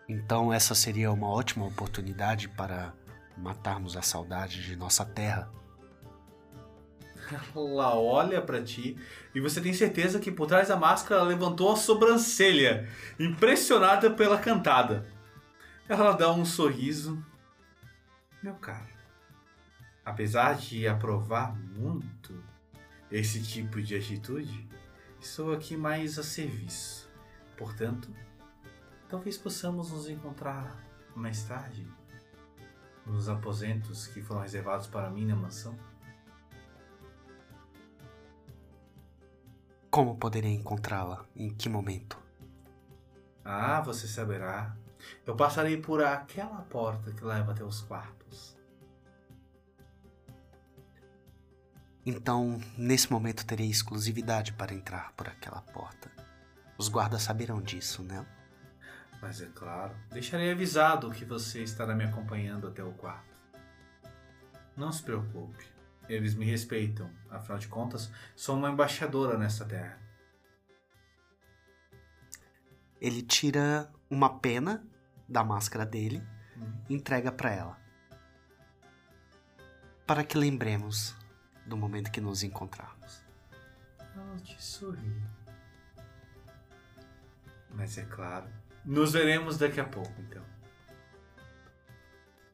[0.07, 2.93] Então essa seria uma ótima oportunidade para
[3.37, 5.51] matarmos a saudade de nossa terra.
[7.55, 8.97] Ela olha pra ti
[9.33, 14.37] e você tem certeza que por trás da máscara ela levantou a sobrancelha, impressionada pela
[14.37, 15.07] cantada.
[15.87, 17.23] Ela dá um sorriso.
[18.41, 18.93] Meu caro,
[20.03, 22.43] apesar de aprovar muito
[23.13, 24.67] esse tipo de atitude,
[25.19, 27.07] estou aqui mais a serviço.
[27.55, 28.09] Portanto,
[29.07, 30.83] talvez possamos nos encontrar
[31.15, 31.87] mais tarde
[33.05, 35.77] nos aposentos que foram reservados para mim na mansão.
[39.91, 41.23] Como poderei encontrá-la?
[41.35, 42.17] Em que momento?
[43.45, 44.75] Ah, você saberá.
[45.23, 48.22] Eu passarei por aquela porta que leva até os quartos.
[52.05, 56.11] Então, nesse momento terei exclusividade para entrar por aquela porta.
[56.77, 58.25] Os guardas saberão disso, né?
[59.21, 63.39] Mas é claro, deixarei avisado que você estará me acompanhando até o quarto.
[64.75, 65.65] Não se preocupe,
[66.09, 67.09] eles me respeitam.
[67.29, 69.97] Afinal de contas, sou uma embaixadora nesta terra.
[72.99, 74.85] Ele tira uma pena
[75.27, 76.21] da máscara dele
[76.57, 76.71] Hum.
[76.89, 77.77] e entrega para ela.
[80.05, 81.15] Para que lembremos
[81.65, 83.23] do momento que nos encontrarmos.
[84.15, 85.23] Ela te sorri.
[87.71, 88.47] Mas é claro,
[88.85, 90.43] nos veremos daqui a pouco, então.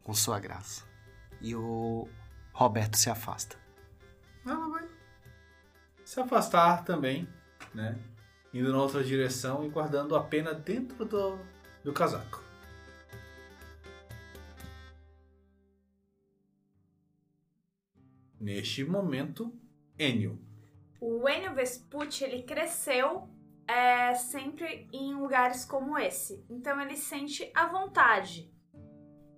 [0.03, 0.83] Com sua graça.
[1.41, 2.07] E o
[2.53, 3.57] Roberto se afasta.
[4.45, 4.87] Ela vai
[6.03, 7.27] se afastar também,
[7.73, 7.97] né?
[8.53, 11.37] Indo na outra direção e guardando a pena dentro do,
[11.83, 12.48] do casaco.
[18.39, 19.53] Neste momento,
[19.97, 20.39] Enio.
[21.01, 23.29] O Enio Vespucci, ele cresceu
[23.67, 26.45] é, sempre em lugares como esse.
[26.49, 28.51] Então ele sente à vontade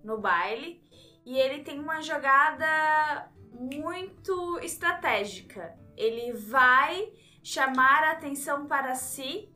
[0.02, 0.82] no baile
[1.24, 5.76] e ele tem uma jogada muito estratégica.
[5.96, 9.52] Ele vai chamar a atenção para si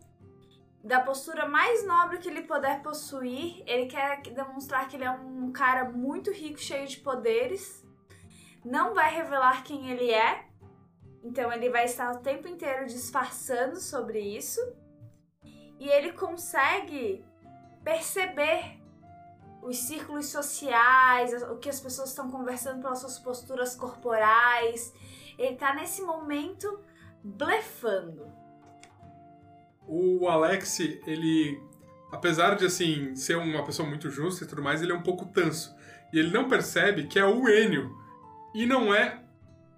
[0.85, 3.63] da postura mais nobre que ele puder possuir.
[3.67, 7.86] Ele quer demonstrar que ele é um cara muito rico, cheio de poderes.
[8.67, 10.45] Não vai revelar quem ele é.
[11.23, 14.61] Então ele vai estar o tempo inteiro disfarçando sobre isso.
[15.79, 17.25] E ele consegue
[17.85, 18.81] perceber
[19.63, 24.93] os círculos sociais, o que as pessoas estão conversando pelas suas posturas corporais.
[25.39, 26.81] Ele tá nesse momento
[27.23, 28.27] blefando.
[29.87, 31.63] O Alex, ele,
[32.11, 35.27] apesar de assim ser uma pessoa muito justa e tudo mais, ele é um pouco
[35.27, 35.73] tanso.
[36.13, 38.06] E ele não percebe que é o Enio
[38.57, 39.21] e não é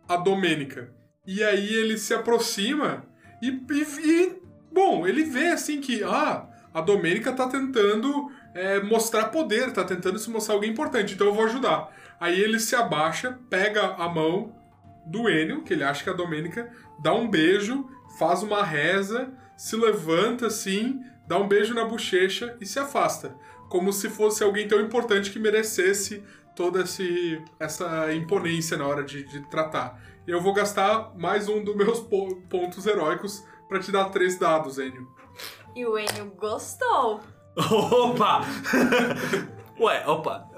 [0.09, 0.91] a Domênica.
[1.27, 3.05] E aí ele se aproxima
[3.43, 9.27] e, e- e, bom, ele vê assim que ah, a Domênica tá tentando é, mostrar
[9.27, 11.95] poder, tá tentando se mostrar alguém importante, então eu vou ajudar.
[12.19, 14.55] Aí ele se abaixa, pega a mão
[15.07, 16.71] do Enio, que ele acha que é a Domênica,
[17.03, 17.87] dá um beijo,
[18.19, 23.35] faz uma reza, se levanta assim, dá um beijo na bochecha e se afasta.
[23.69, 26.23] Como se fosse alguém tão importante que merecesse
[26.59, 30.03] toda esse, essa imponência na hora de, de tratar.
[30.27, 34.37] E eu vou gastar mais um dos meus po- pontos heróicos pra te dar três
[34.37, 35.09] dados, Enio.
[35.77, 37.21] E o Enio gostou.
[37.57, 38.41] Opa!
[39.79, 40.49] Ué, opa.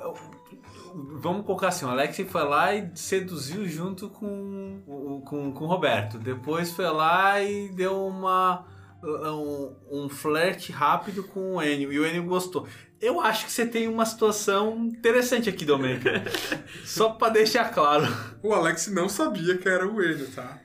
[1.21, 5.69] Vamos colocar assim, o Alex foi lá e seduziu junto com, o- com, com o
[5.69, 6.19] Roberto.
[6.19, 8.65] Depois foi lá e deu uma
[9.03, 11.93] um, um flerte rápido com o Enio.
[11.93, 12.67] E o Enio gostou.
[13.01, 16.05] Eu acho que você tem uma situação interessante aqui, Domênico.
[16.85, 18.07] Só pra deixar claro.
[18.43, 20.59] O Alex não sabia que era o Enio, tá?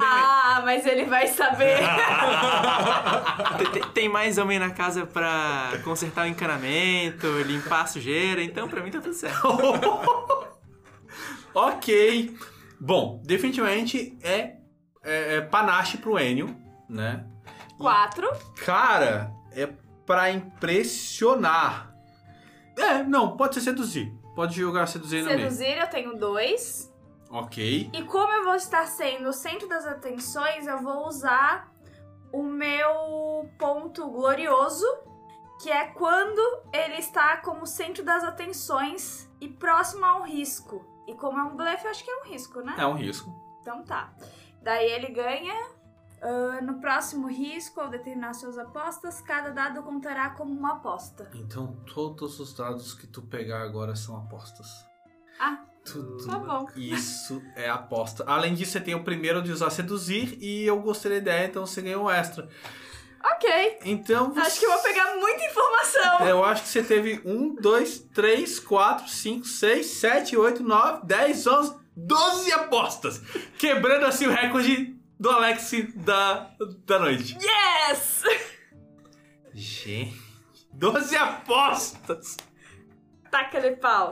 [0.00, 1.78] Ah, mas ele vai saber.
[3.94, 8.90] Tem- mais homem na casa pra consertar o encanamento, limpar a sujeira, então pra mim
[8.90, 9.46] tá tudo certo.
[11.54, 12.34] ok.
[12.80, 14.56] Bom, definitivamente é,
[15.04, 16.56] é, é panache pro Enio,
[16.88, 17.24] né?
[17.76, 18.28] Quatro.
[18.64, 19.68] Cara, é
[20.08, 21.94] pra impressionar.
[22.74, 24.10] É, não, pode ser seduzir.
[24.34, 25.40] Pode jogar seduzir no meio.
[25.40, 26.90] Seduzir, eu tenho dois.
[27.30, 27.90] Ok.
[27.92, 31.70] E como eu vou estar sendo o centro das atenções, eu vou usar
[32.32, 34.86] o meu ponto glorioso,
[35.60, 36.40] que é quando
[36.72, 40.86] ele está como centro das atenções e próximo ao risco.
[41.06, 42.74] E como é um blefe, eu acho que é um risco, né?
[42.78, 43.30] É um risco.
[43.60, 44.10] Então tá.
[44.62, 45.54] Daí ele ganha.
[46.20, 51.30] Ah, no próximo risco, ao determinar suas apostas, cada dado contará como uma aposta.
[51.34, 54.86] Então todos os dados que tu pegar agora são apostas.
[55.38, 56.66] Ah, Tudo tá bom.
[56.76, 58.24] isso é aposta.
[58.26, 61.64] Além disso, você tem o primeiro de usar seduzir e eu gostei da ideia, então
[61.64, 62.48] você ganhou um extra.
[63.24, 63.78] Ok.
[63.84, 64.40] Então você...
[64.40, 66.26] Acho que eu vou pegar muita informação.
[66.26, 71.46] Eu acho que você teve 1, 2, 3, 4, 5, 6, 7, 8, 9, 10,
[71.46, 73.18] 11, 12 apostas.
[73.58, 76.50] Quebrando assim o recorde do Alex da,
[76.86, 77.36] da noite.
[77.40, 78.22] Yes!
[79.52, 80.16] Gente,
[80.72, 82.36] 12 apostas.
[83.30, 84.10] Taca-lhe pau.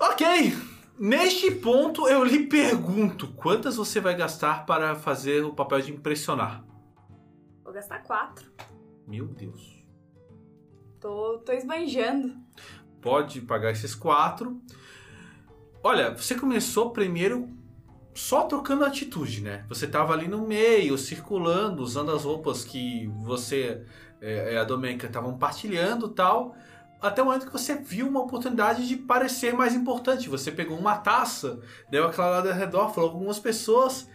[0.00, 0.26] Ok,
[0.98, 6.64] neste ponto eu lhe pergunto: quantas você vai gastar para fazer o papel de impressionar?
[7.62, 8.50] Vou gastar quatro.
[9.06, 9.84] Meu Deus.
[11.00, 12.34] Tô, tô esbanjando.
[13.00, 14.60] pode pagar esses quatro.
[15.82, 17.48] Olha, você começou primeiro
[18.14, 19.64] só trocando atitude, né?
[19.68, 23.82] Você tava ali no meio, circulando, usando as roupas que você
[24.20, 26.56] é, e a Domênica estavam partilhando tal.
[27.02, 30.28] Até o momento que você viu uma oportunidade de parecer mais importante.
[30.28, 31.60] Você pegou uma taça,
[31.90, 34.08] deu aquela olhada ao redor, falou com algumas pessoas.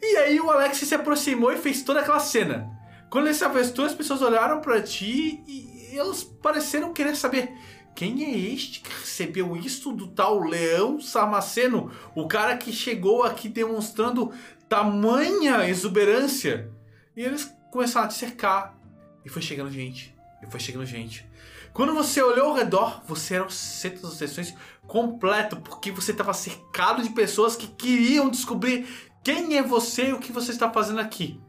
[0.00, 2.70] E aí o Alex se aproximou e fez toda aquela cena.
[3.10, 7.52] Quando ele se afastou, as pessoas olharam pra ti e e elas pareceram querer saber
[7.98, 11.90] quem é este que recebeu isso do tal Leão Sarmaceno?
[12.14, 14.32] O cara que chegou aqui demonstrando
[14.68, 16.70] tamanha exuberância.
[17.16, 18.78] E eles começaram a te cercar.
[19.24, 20.14] E foi chegando gente.
[20.40, 21.28] E foi chegando gente.
[21.72, 24.54] Quando você olhou ao redor, você era o centro das atenções
[24.86, 28.86] completo, porque você estava cercado de pessoas que queriam descobrir
[29.24, 31.40] quem é você e o que você está fazendo aqui.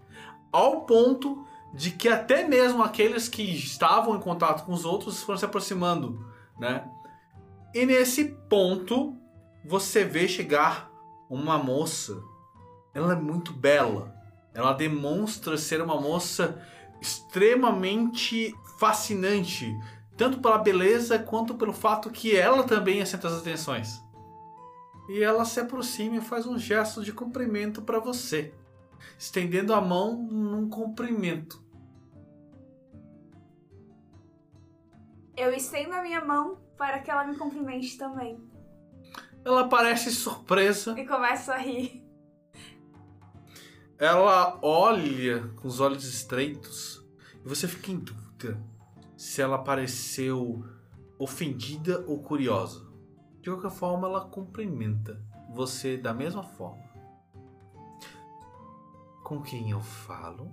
[0.51, 1.45] Ao ponto
[1.75, 6.27] de que até mesmo aqueles que estavam em contato com os outros foram se aproximando,
[6.59, 6.89] né?
[7.73, 9.15] E nesse ponto
[9.65, 10.89] você vê chegar
[11.29, 12.21] uma moça.
[12.93, 14.13] Ela é muito bela.
[14.53, 16.61] Ela demonstra ser uma moça
[16.99, 19.73] extremamente fascinante,
[20.17, 24.01] tanto pela beleza quanto pelo fato que ela também é centro das atenções.
[25.07, 28.53] E ela se aproxima e faz um gesto de cumprimento para você
[29.17, 31.61] estendendo a mão num cumprimento.
[35.39, 38.37] Eu estendo a minha mão para que ela me cumprimente também.
[39.45, 40.99] Ela parece surpresa.
[40.99, 42.05] E começo a rir.
[43.97, 47.01] Ela olha com os olhos estreitos
[47.45, 48.61] e você fica em dúvida
[49.15, 50.61] se ela pareceu
[51.17, 52.85] ofendida ou curiosa.
[53.39, 56.83] De qualquer forma, ela cumprimenta você da mesma forma.
[59.23, 60.51] Com quem eu falo?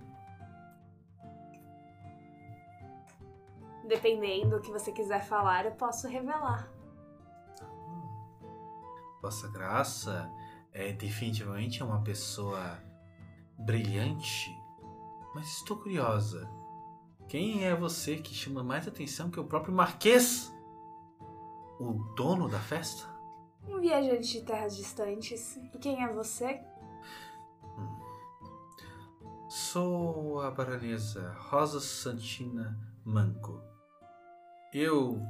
[3.87, 6.69] Dependendo do que você quiser falar, eu posso revelar.
[9.23, 10.31] Vossa Graça
[10.73, 12.79] é definitivamente uma pessoa
[13.59, 14.51] brilhante,
[15.35, 16.49] mas estou curiosa.
[17.29, 20.53] Quem é você que chama mais atenção que o próprio Marquês?
[21.81, 23.09] O dono da festa?
[23.69, 25.57] Um viajante de terras distantes.
[25.57, 26.61] E quem é você?
[29.49, 33.76] Sou a baronesa Rosa Santina Manco.
[34.73, 35.23] Eu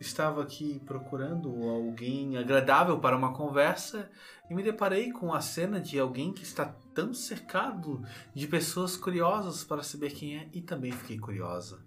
[0.00, 4.10] estava aqui procurando alguém agradável para uma conversa
[4.48, 6.64] e me deparei com a cena de alguém que está
[6.94, 8.02] tão cercado
[8.34, 11.84] de pessoas curiosas para saber quem é e também fiquei curiosa.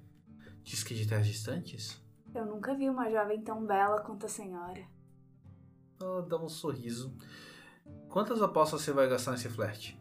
[0.64, 2.02] Diz que de terras distantes?
[2.34, 4.82] Eu nunca vi uma jovem tão bela quanto a senhora.
[6.00, 7.16] Ela dá um sorriso.
[8.10, 10.00] Quantas apostas você vai gastar nesse flerte?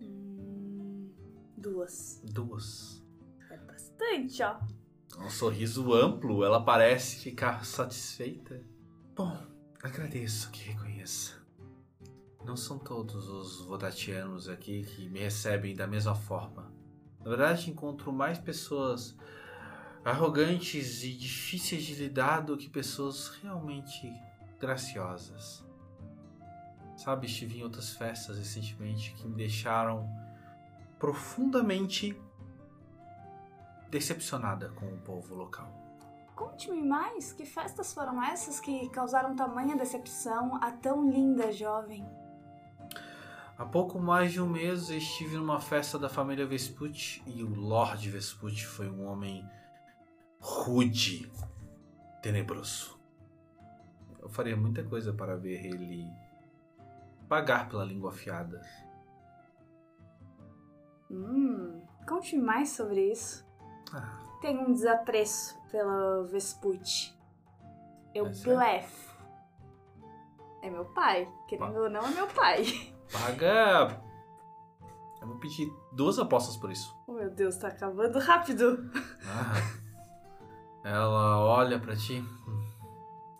[0.00, 1.10] Hum,
[1.56, 2.20] duas.
[2.24, 3.04] Duas.
[3.50, 4.58] É bastante, ó.
[5.18, 8.62] Um sorriso amplo, ela parece ficar satisfeita.
[9.14, 9.36] Bom,
[9.82, 11.34] agradeço que reconheça.
[12.44, 16.70] Não são todos os vodatianos aqui que me recebem da mesma forma.
[17.20, 19.16] Na verdade, encontro mais pessoas
[20.04, 24.12] arrogantes e difíceis de lidar do que pessoas realmente
[24.60, 25.66] graciosas.
[26.96, 30.08] Sabe, estive em outras festas recentemente que me deixaram
[30.98, 32.16] profundamente
[33.90, 35.72] decepcionada com o povo local.
[36.34, 42.06] Conte-me mais, que festas foram essas que causaram tamanha decepção a tão linda jovem?
[43.56, 48.10] Há pouco mais de um mês estive numa festa da família Vespucci e o Lord
[48.10, 49.48] Vespucci foi um homem
[50.38, 51.32] rude,
[52.20, 53.00] tenebroso.
[54.20, 56.06] Eu faria muita coisa para ver ele
[57.26, 58.60] pagar pela língua afiada.
[61.10, 63.45] Hum, conte-me mais sobre isso.
[63.92, 67.14] Ah, Tenho um desapreço pelo Vespucci.
[68.14, 69.14] Eu É blefo.
[70.62, 71.28] É meu pai.
[71.48, 72.64] Querendo ou não, é meu pai.
[73.12, 74.00] paga.
[75.20, 76.94] Eu vou pedir duas apostas por isso.
[77.06, 78.90] Oh, meu Deus, tá acabando rápido.
[79.24, 79.54] Ah.
[80.84, 82.24] Ela olha pra ti.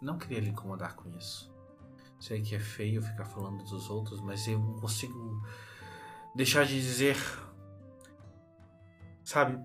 [0.01, 1.53] Não queria lhe incomodar com isso.
[2.21, 5.43] Sei que é feio ficar falando dos outros, mas eu não consigo
[6.35, 7.17] deixar de dizer.
[9.25, 9.59] Sabe,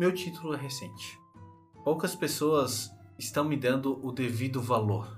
[0.00, 1.20] meu título é recente.
[1.84, 5.14] Poucas pessoas estão me dando o devido valor,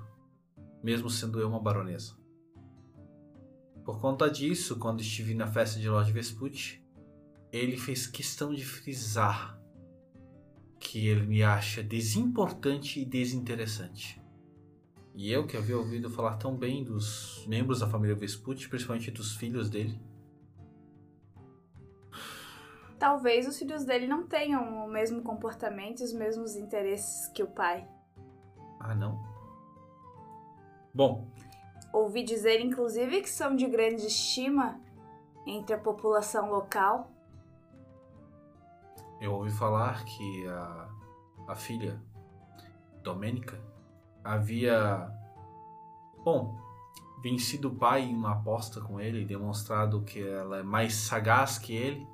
[0.82, 2.16] mesmo sendo eu uma baronesa.
[3.84, 6.84] Por conta disso, quando estive na festa de Lord Vespucci,
[7.52, 9.56] ele fez questão de frisar
[10.80, 14.20] que ele me acha desimportante e desinteressante.
[15.14, 19.36] E eu que havia ouvido falar tão bem dos membros da família Vespucci, principalmente dos
[19.36, 19.96] filhos dele,
[23.02, 27.48] Talvez os filhos dele não tenham o mesmo comportamento e os mesmos interesses que o
[27.48, 27.84] pai.
[28.78, 29.20] ah não.
[30.94, 31.26] Bom,
[31.92, 34.80] Ouvi dizer, inclusive, que são de grande estima
[35.44, 37.10] entre a população local.
[39.20, 40.88] eu ouvi falar que a,
[41.48, 42.00] a filha,
[43.02, 43.60] Domênica,
[44.22, 45.10] havia,
[46.24, 46.56] bom,
[47.20, 51.58] vencido o pai em uma aposta com ele e demonstrado que ela é mais sagaz
[51.58, 52.11] que ele.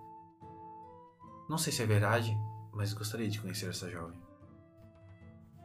[1.49, 2.36] Não sei se é verdade,
[2.72, 4.20] mas gostaria de conhecer essa jovem.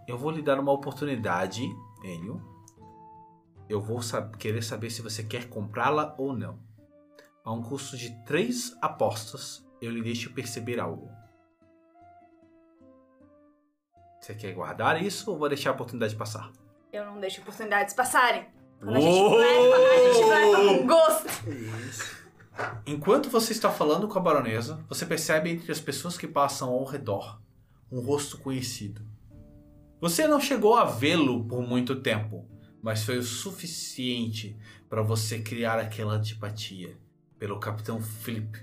[0.08, 1.62] Eu vou lhe dar uma oportunidade,
[2.04, 2.42] Enio.
[3.70, 6.60] Eu vou sab- querer saber se você quer comprá-la ou não.
[7.44, 11.10] A um custo de três apostas, eu lhe deixo perceber algo.
[14.20, 16.52] Você quer guardar isso ou vou deixar a oportunidade passar?
[16.92, 18.46] Eu não deixo oportunidades passarem.
[18.80, 22.23] Quando a gente blefa, a gente blefa com gosto.
[22.86, 26.84] Enquanto você está falando com a baronesa, você percebe entre as pessoas que passam ao
[26.84, 27.41] redor
[27.91, 29.06] um rosto conhecido.
[30.01, 32.47] Você não chegou a vê-lo por muito tempo,
[32.82, 34.58] mas foi o suficiente
[34.89, 36.97] para você criar aquela antipatia
[37.38, 38.60] pelo Capitão Philip,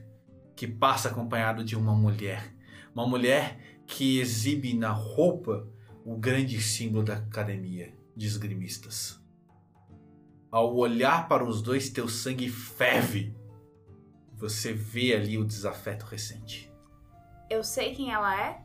[0.57, 2.53] que passa acompanhado de uma mulher.
[2.93, 5.67] Uma mulher que exibe na roupa
[6.05, 9.21] o grande símbolo da academia de esgrimistas.
[10.51, 13.35] Ao olhar para os dois, teu sangue ferve
[14.41, 16.73] você vê ali o desafeto recente.
[17.49, 18.63] Eu sei quem ela é.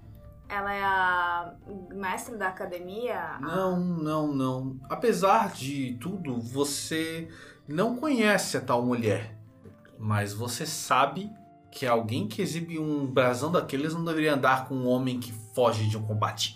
[0.48, 1.56] Ela é a
[1.92, 3.38] mestra da academia.
[3.42, 4.80] Não, não, não.
[4.90, 7.28] Apesar de tudo, você
[7.68, 9.36] não conhece a tal mulher.
[9.98, 11.32] Mas você sabe
[11.72, 15.90] que alguém que exibe um brasão daqueles não deveria andar com um homem que foge
[15.90, 16.56] de um combate.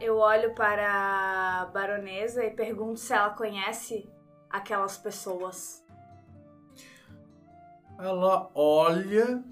[0.00, 4.08] Eu olho para a baronesa e pergunto se ela conhece
[4.48, 5.84] aquelas pessoas.
[8.02, 9.44] Ela olha,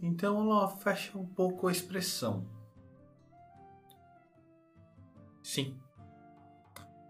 [0.00, 2.46] então ela fecha um pouco a expressão.
[5.42, 5.78] Sim,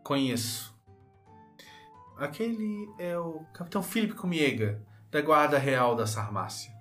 [0.02, 0.76] conheço.
[2.16, 6.72] Aquele é o Capitão Philip Comiega, da Guarda Real da Sarmácia.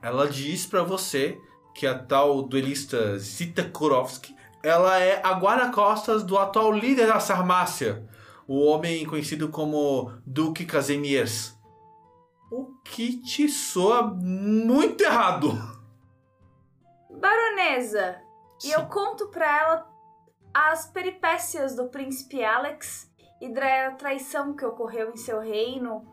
[0.00, 1.36] Ela diz pra você
[1.74, 8.08] que a tal duelista Zita Kurovski, ela é a guarda-costas do atual líder da Sarmácia,
[8.46, 11.58] o homem conhecido como Duque Casimirs.
[12.84, 15.50] Que te soa muito errado.
[17.10, 18.20] Baronesa,
[18.62, 19.94] E eu conto pra ela
[20.52, 23.10] as peripécias do príncipe Alex
[23.40, 26.06] e da traição que ocorreu em seu reino.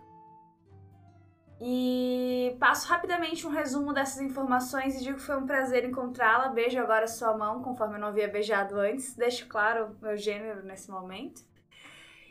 [1.64, 6.50] E passo rapidamente um resumo dessas informações e digo que foi um prazer encontrá-la.
[6.50, 9.16] Beijo agora sua mão, conforme eu não havia beijado antes.
[9.16, 11.44] Deixo claro meu gênero nesse momento.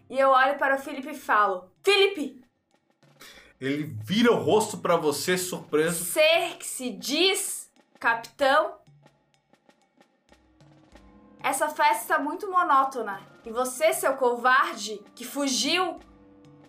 [0.09, 2.43] E eu olho para o Felipe e falo: Felipe,
[3.61, 6.03] Ele vira o rosto pra você, surpreso.
[6.05, 8.77] ser que se diz, capitão.
[11.43, 13.21] Essa festa está muito monótona.
[13.45, 15.99] E você, seu covarde, que fugiu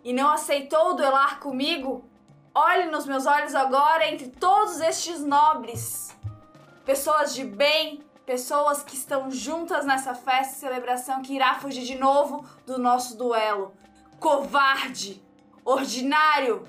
[0.04, 2.04] e não aceitou duelar comigo,
[2.54, 6.14] olhe nos meus olhos agora entre todos estes nobres.
[6.84, 11.96] Pessoas de bem, pessoas que estão juntas nessa festa e celebração que irá fugir de
[11.96, 13.74] novo do nosso duelo.
[14.20, 15.22] Covarde,
[15.64, 16.68] ordinário,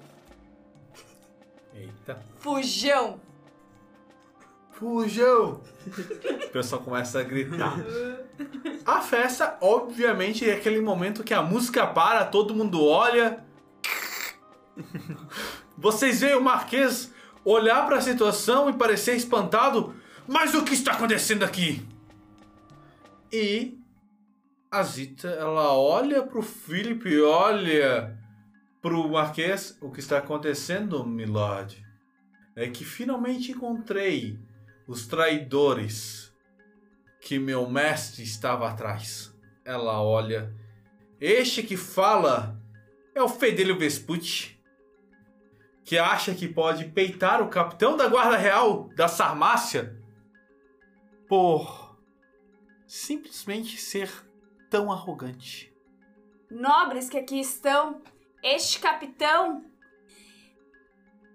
[2.03, 2.19] Eita.
[2.39, 3.21] fujão.
[4.73, 5.61] Fujão!
[5.87, 7.77] O pessoal começa a gritar.
[8.85, 13.45] A festa, obviamente, é aquele momento que a música para, todo mundo olha.
[15.79, 17.13] Vocês veem o Marquês
[17.45, 19.95] olhar para a situação e parecer espantado.
[20.27, 21.87] Mas o que está acontecendo aqui?
[23.33, 23.79] E
[24.71, 28.19] a Zita, ela olha pro Philip e olha
[28.81, 29.79] pro Marquês.
[29.81, 31.92] O que está acontecendo, milord?
[32.55, 34.39] É que finalmente encontrei
[34.87, 36.33] os traidores
[37.21, 39.35] que meu mestre estava atrás.
[39.65, 40.55] Ela olha.
[41.21, 42.61] Este que fala
[43.15, 44.61] é o Fedelho Vespucci,
[45.85, 49.97] que acha que pode peitar o capitão da Guarda Real da Sarmácia
[51.29, 51.97] por
[52.87, 54.11] simplesmente ser
[54.69, 55.73] tão arrogante.
[56.51, 58.03] nobres que aqui estão,
[58.43, 59.65] este capitão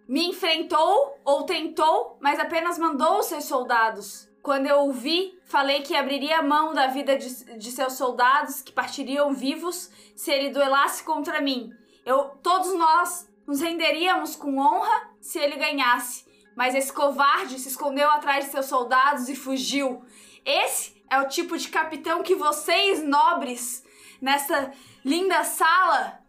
[0.08, 4.28] me enfrentou ou tentou, mas apenas mandou seus soldados.
[4.42, 8.72] Quando eu o vi, falei que abriria mão da vida de, de seus soldados que
[8.72, 11.74] partiriam vivos se ele duelasse contra mim.
[12.06, 16.26] Eu, todos nós nos renderíamos com honra se ele ganhasse.
[16.56, 20.02] Mas esse covarde se escondeu atrás de seus soldados e fugiu.
[20.46, 23.86] Esse é o tipo de capitão que vocês, nobres,
[24.22, 24.72] nessa
[25.04, 26.20] linda sala,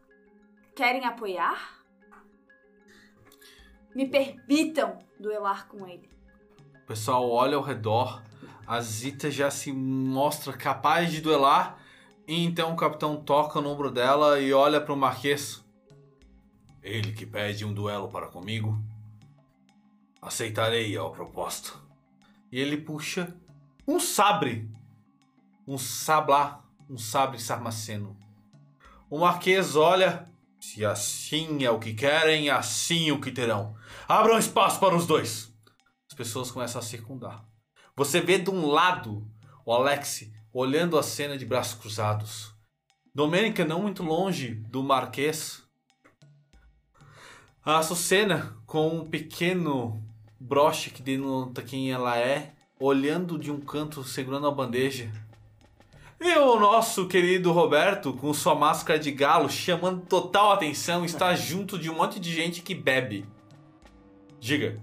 [0.74, 1.78] querem apoiar?
[3.95, 6.09] Me permitam duelar com ele.
[6.82, 8.22] O pessoal olha ao redor,
[8.66, 11.78] a Zita já se mostra capaz de duelar,
[12.26, 15.64] e então o capitão toca no ombro dela e olha para o Marquês.
[16.82, 18.78] Ele que pede um duelo para comigo.
[20.20, 21.72] Aceitarei a proposta.
[22.53, 23.34] E ele puxa
[23.86, 24.70] um sabre.
[25.66, 28.16] Um sablá, um sabre sarmaceno.
[29.11, 30.28] O Marquês olha.
[30.61, 33.76] Se assim é o que querem, assim o que terão.
[34.07, 35.53] Abram espaço para os dois.
[36.11, 37.44] As pessoas começam a circundar.
[37.96, 39.26] Você vê de um lado
[39.64, 42.55] o Alex olhando a cena de braços cruzados.
[43.14, 45.62] Domênica não muito longe do Marquês.
[47.64, 50.03] A Açucena com um pequeno
[50.40, 55.11] broche que denota quem ela é, olhando de um canto segurando a bandeja.
[56.20, 61.78] E o nosso querido Roberto, com sua máscara de galo, chamando total atenção, está junto
[61.78, 63.26] de um monte de gente que bebe.
[64.41, 64.78] Diga.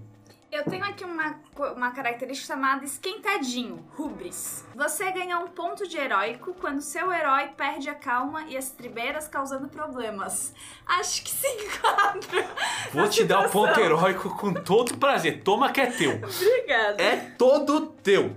[0.50, 1.38] Eu tenho aqui uma,
[1.74, 4.64] uma característica chamada esquentadinho, rubris.
[4.74, 9.28] Você ganha um ponto de heróico quando seu herói perde a calma e as tribeiras
[9.28, 10.54] causando problemas.
[10.86, 12.48] Acho que se enquadra.
[12.90, 13.84] Vou te dar o ponto situação.
[13.84, 15.42] heróico com todo prazer.
[15.42, 16.12] Toma que é teu.
[16.12, 17.02] Obrigada.
[17.02, 18.36] É todo teu.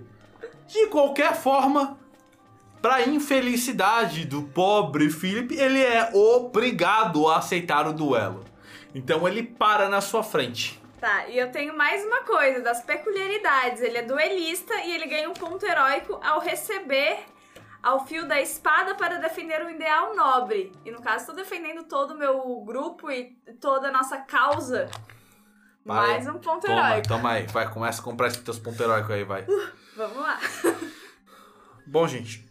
[0.67, 1.97] De qualquer forma,
[2.81, 8.43] pra infelicidade do pobre Philip, ele é obrigado a aceitar o duelo.
[8.93, 10.79] Então ele para na sua frente.
[10.99, 13.81] Tá, e eu tenho mais uma coisa das peculiaridades.
[13.81, 17.19] Ele é duelista e ele ganha um ponto heróico ao receber
[17.81, 20.73] ao fio da espada para defender um ideal nobre.
[20.83, 24.89] E no caso, estou defendendo todo o meu grupo e toda a nossa causa.
[25.85, 26.07] Vai.
[26.07, 27.07] Mais um ponto Toma, heróico.
[27.07, 27.47] toma aí.
[27.47, 29.45] Vai, começa a comprar esses teus pontos heróicos aí, vai.
[29.95, 30.37] Vamos lá.
[31.87, 32.45] Bom, gente,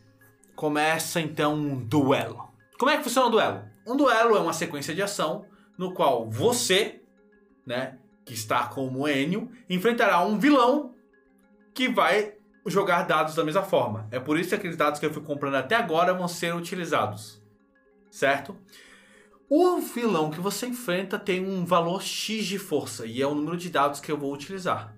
[0.56, 2.48] começa então um duelo.
[2.78, 3.62] Como é que funciona o duelo?
[3.86, 5.44] Um duelo é uma sequência de ação
[5.76, 7.02] no qual você,
[7.66, 7.97] né,
[8.28, 10.94] que está como Enio, enfrentará um vilão
[11.72, 12.34] que vai
[12.66, 14.06] jogar dados da mesma forma.
[14.10, 17.42] É por isso que aqueles dados que eu fui comprando até agora vão ser utilizados.
[18.10, 18.54] Certo?
[19.48, 23.56] O vilão que você enfrenta tem um valor X de força e é o número
[23.56, 24.94] de dados que eu vou utilizar.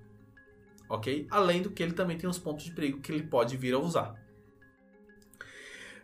[0.89, 1.28] Ok?
[1.31, 3.78] Além do que ele também tem os pontos de perigo que ele pode vir a
[3.78, 4.16] usar.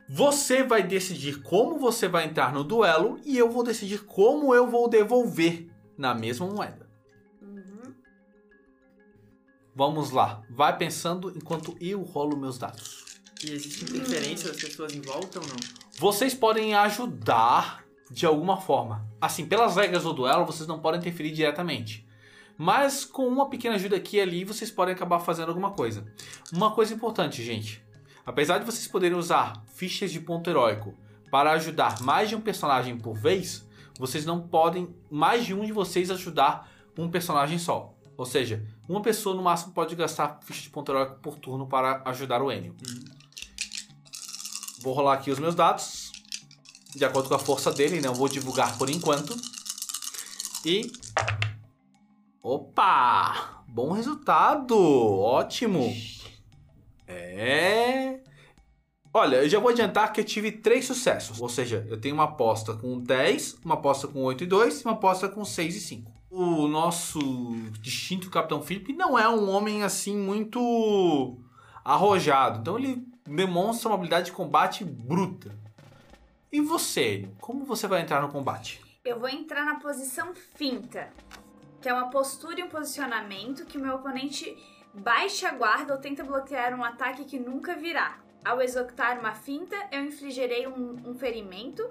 [0.08, 4.68] Você vai decidir como você vai entrar no duelo e eu vou decidir como eu
[4.68, 6.85] vou devolver na mesma moeda.
[9.76, 10.42] Vamos lá.
[10.48, 13.04] Vai pensando enquanto eu rolo meus dados.
[13.44, 15.56] E existe interferência das pessoas em volta ou não?
[15.98, 19.06] Vocês podem ajudar de alguma forma.
[19.20, 22.08] Assim, pelas regras do duelo, vocês não podem interferir diretamente.
[22.56, 26.10] Mas com uma pequena ajuda aqui e ali, vocês podem acabar fazendo alguma coisa.
[26.50, 27.84] Uma coisa importante, gente.
[28.24, 30.94] Apesar de vocês poderem usar fichas de ponto heróico
[31.30, 35.72] para ajudar mais de um personagem por vez, vocês não podem mais de um de
[35.72, 36.66] vocês ajudar
[36.96, 37.92] um personagem só.
[38.16, 42.02] Ou seja, uma pessoa no máximo pode gastar ficha de ponto heróico por turno para
[42.06, 42.76] ajudar o Enio.
[44.80, 46.12] Vou rolar aqui os meus dados.
[46.94, 49.36] De acordo com a força dele, não vou divulgar por enquanto.
[50.64, 50.90] E.
[52.42, 53.64] Opa!
[53.66, 54.76] Bom resultado!
[54.78, 55.92] Ótimo!
[57.06, 58.20] É.
[59.12, 61.40] Olha, eu já vou adiantar que eu tive três sucessos.
[61.40, 64.84] Ou seja, eu tenho uma aposta com 10, uma aposta com 8 e 2 e
[64.84, 66.15] uma aposta com 6 e 5.
[66.38, 67.18] O nosso
[67.80, 71.38] distinto Capitão Felipe não é um homem assim muito
[71.82, 72.58] arrojado.
[72.58, 75.58] Então ele demonstra uma habilidade de combate bruta.
[76.52, 78.82] E você, como você vai entrar no combate?
[79.02, 81.08] Eu vou entrar na posição finta,
[81.80, 84.54] que é uma postura e um posicionamento que o meu oponente
[84.92, 88.18] baixa a guarda ou tenta bloquear um ataque que nunca virá.
[88.44, 91.90] Ao executar uma finta, eu infligirei um, um ferimento.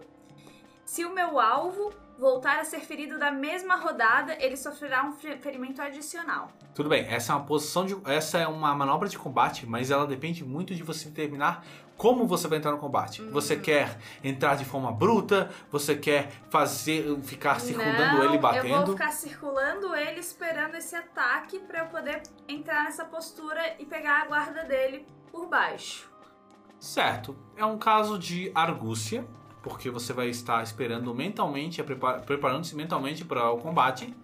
[0.86, 5.38] Se o meu alvo voltar a ser ferido da mesma rodada, ele sofrerá um fe-
[5.38, 6.50] ferimento adicional.
[6.74, 7.96] Tudo bem, essa é uma posição de.
[8.06, 11.64] Essa é uma manobra de combate, mas ela depende muito de você determinar
[11.98, 13.22] como você vai entrar no combate.
[13.24, 17.18] Você quer entrar de forma bruta, você quer fazer.
[17.22, 18.92] ficar circundando Não, ele e Eu vou batendo.
[18.94, 24.26] ficar circulando ele esperando esse ataque pra eu poder entrar nessa postura e pegar a
[24.26, 26.10] guarda dele por baixo.
[26.80, 27.36] Certo.
[27.56, 29.26] É um caso de argúcia,
[29.66, 34.16] porque você vai estar esperando mentalmente, prepa- preparando-se mentalmente para o combate.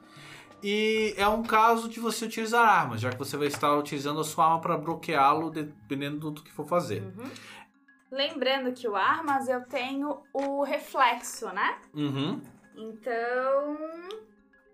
[0.61, 4.23] E é um caso de você utilizar armas, já que você vai estar utilizando a
[4.23, 7.11] sua arma para bloqueá-lo, dependendo do que for fazer.
[8.11, 11.79] Lembrando que o armas eu tenho o reflexo, né?
[11.95, 12.39] Uhum.
[12.75, 13.77] Então,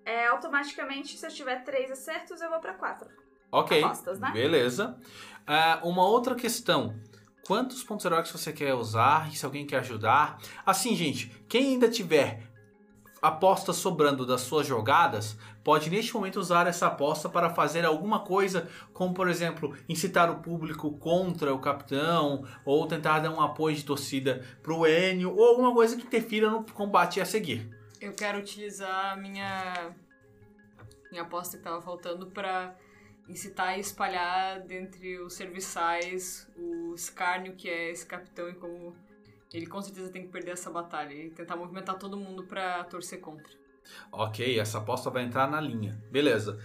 [0.04, 3.08] é automaticamente se eu tiver três acertos eu vou pra quatro.
[3.50, 3.82] Ok.
[3.82, 4.32] Apostas, né?
[4.34, 5.00] Beleza.
[5.48, 6.94] Ah, uma outra questão.
[7.48, 9.32] Quantos pontos heróicos você quer usar?
[9.32, 10.38] E se alguém quer ajudar?
[10.66, 12.44] Assim, gente, quem ainda tiver
[13.22, 18.70] aposta sobrando das suas jogadas, pode neste momento usar essa aposta para fazer alguma coisa,
[18.94, 23.86] como por exemplo, incitar o público contra o capitão, ou tentar dar um apoio de
[23.86, 27.70] torcida pro Enio, ou alguma coisa que interfira no combate a seguir.
[28.02, 29.96] Eu quero utilizar a minha
[31.10, 32.76] minha aposta que tava faltando pra
[33.28, 38.96] incitar e espalhar dentre os serviçais o escárnio que é esse capitão e como
[39.54, 43.20] ele com certeza tem que perder essa batalha e tentar movimentar todo mundo pra torcer
[43.20, 43.54] contra.
[44.12, 46.02] Ok, essa aposta vai entrar na linha.
[46.12, 46.60] Beleza.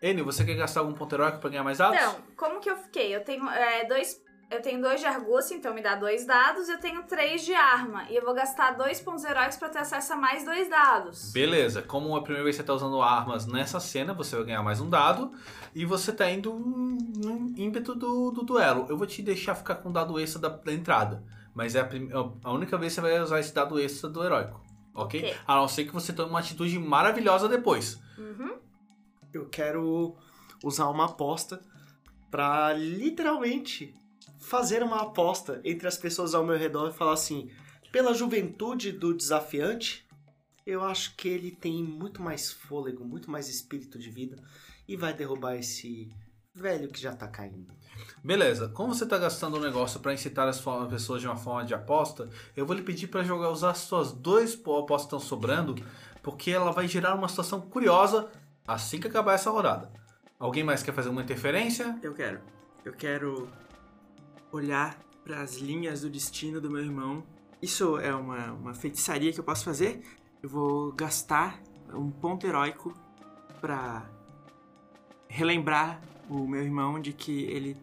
[0.00, 1.96] Enio, você quer gastar algum ponto heróico para ganhar mais dados?
[1.96, 3.14] Então, como que eu fiquei?
[3.14, 4.21] Eu tenho é, dois.
[4.52, 6.68] Eu tenho dois de argúcia, então me dá dois dados.
[6.68, 8.04] Eu tenho três de arma.
[8.10, 11.32] E eu vou gastar dois pontos heróicos pra ter acesso a mais dois dados.
[11.32, 14.62] Beleza, como a primeira vez que você tá usando armas nessa cena, você vai ganhar
[14.62, 15.32] mais um dado.
[15.74, 18.86] E você tá indo no ímpeto do, do duelo.
[18.88, 21.24] Eu vou te deixar ficar com o dado extra da, da entrada.
[21.54, 22.10] Mas é a, prim-
[22.44, 24.60] a única vez que você vai usar esse dado extra do heróico.
[24.94, 25.20] Ok?
[25.20, 25.36] Ok.
[25.46, 27.98] A não ser que você tome uma atitude maravilhosa depois.
[28.18, 28.56] Uhum.
[29.32, 30.14] Eu quero
[30.62, 31.60] usar uma aposta
[32.30, 33.94] pra literalmente
[34.52, 37.50] fazer uma aposta entre as pessoas ao meu redor e falar assim:
[37.90, 40.06] pela juventude do desafiante,
[40.66, 44.36] eu acho que ele tem muito mais fôlego, muito mais espírito de vida
[44.86, 46.12] e vai derrubar esse
[46.54, 47.72] velho que já tá caindo.
[48.22, 51.72] Beleza, como você tá gastando um negócio para incitar as pessoas de uma forma de
[51.72, 55.20] aposta, eu vou lhe pedir para jogar usar as suas dois po- apostas que estão
[55.20, 55.74] sobrando,
[56.22, 58.30] porque ela vai gerar uma situação curiosa
[58.68, 59.90] assim que acabar essa rodada.
[60.38, 61.98] Alguém mais quer fazer uma interferência?
[62.02, 62.40] Eu quero.
[62.84, 63.48] Eu quero
[64.52, 67.24] olhar para as linhas do destino do meu irmão.
[67.60, 70.02] Isso é uma, uma feitiçaria que eu posso fazer.
[70.42, 71.60] Eu vou gastar
[71.92, 72.94] um ponto heróico
[73.60, 74.08] para
[75.28, 77.76] relembrar o meu irmão de que ele,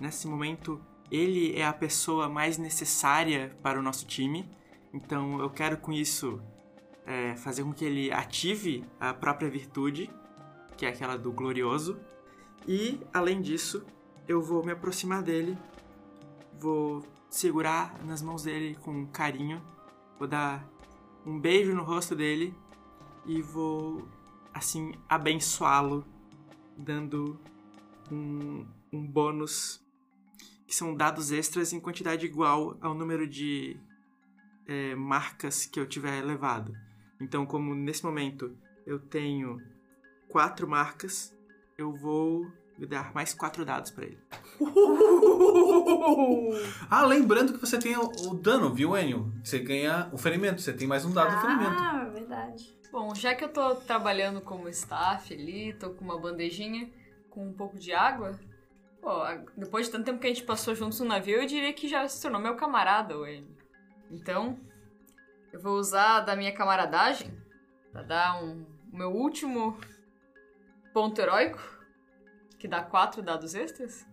[0.00, 0.80] nesse momento,
[1.10, 4.48] ele é a pessoa mais necessária para o nosso time.
[4.92, 6.40] Então eu quero com isso
[7.06, 10.10] é, fazer com que ele ative a própria virtude,
[10.76, 11.98] que é aquela do glorioso.
[12.66, 13.84] E, além disso,
[14.26, 15.58] eu vou me aproximar dele,
[16.58, 19.62] vou segurar nas mãos dele com carinho,
[20.18, 20.68] vou dar
[21.26, 22.54] um beijo no rosto dele
[23.26, 24.06] e vou,
[24.52, 26.04] assim, abençoá-lo,
[26.76, 27.38] dando
[28.10, 29.84] um, um bônus
[30.66, 33.76] que são dados extras em quantidade igual ao número de
[34.66, 36.74] é, marcas que eu tiver levado.
[37.20, 38.56] Então, como nesse momento
[38.86, 39.60] eu tenho
[40.28, 41.34] quatro marcas,
[41.78, 44.18] eu vou Vou dar mais quatro dados pra ele.
[46.90, 49.32] Ah, lembrando que você tem o, o dano, viu, Enio?
[49.42, 51.82] Você ganha o ferimento, você tem mais um dado de ferimento.
[51.82, 52.76] Ah, verdade.
[52.90, 56.90] Bom, já que eu tô trabalhando como staff ali, tô com uma bandejinha
[57.30, 58.38] com um pouco de água,
[59.02, 59.10] pô,
[59.56, 62.06] depois de tanto tempo que a gente passou juntos no navio, eu diria que já
[62.08, 63.56] se tornou meu camarada, o Amy.
[64.10, 64.58] Então,
[65.52, 67.36] eu vou usar da minha camaradagem
[67.90, 69.76] pra dar um, o meu último
[70.92, 71.58] ponto heróico,
[72.64, 74.06] que dá quatro dados extras.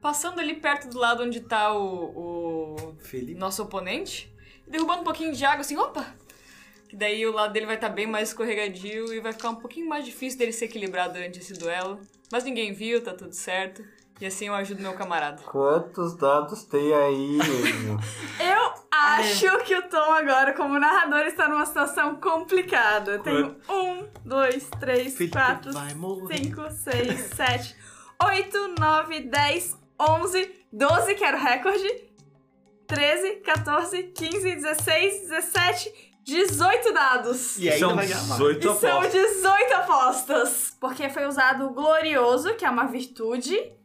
[0.00, 3.34] Passando ali perto do lado onde tá o- o Felipe.
[3.36, 4.32] nosso oponente,
[4.64, 6.14] e derrubando um pouquinho de água assim, opa!
[6.88, 9.88] Que daí o lado dele vai estar bem mais escorregadio e vai ficar um pouquinho
[9.88, 12.00] mais difícil dele se equilibrar durante esse duelo.
[12.30, 13.84] Mas ninguém viu, tá tudo certo.
[14.18, 15.42] E assim eu ajudo meu camarada.
[15.42, 17.98] Quantos dados tem aí, Enio?
[18.40, 23.12] Eu acho que o Tom agora, como narrador, está numa situação complicada.
[23.12, 25.70] Eu tenho um, dois, três, Felipe quatro,
[26.32, 27.76] cinco, seis, sete,
[28.24, 32.06] oito, nove, dez, onze, doze, que era o recorde.
[32.86, 37.58] 13, 14, 15, 16, 17, 18 dados.
[37.58, 38.34] E ainda São vai gravar.
[38.34, 39.12] 18 E são apostas.
[39.12, 40.76] 18 apostas.
[40.80, 43.75] Porque foi usado o glorioso, que é uma virtude.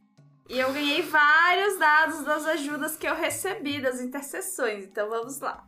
[0.52, 4.84] E eu ganhei vários dados das ajudas que eu recebi, das intercessões.
[4.84, 5.66] Então vamos lá.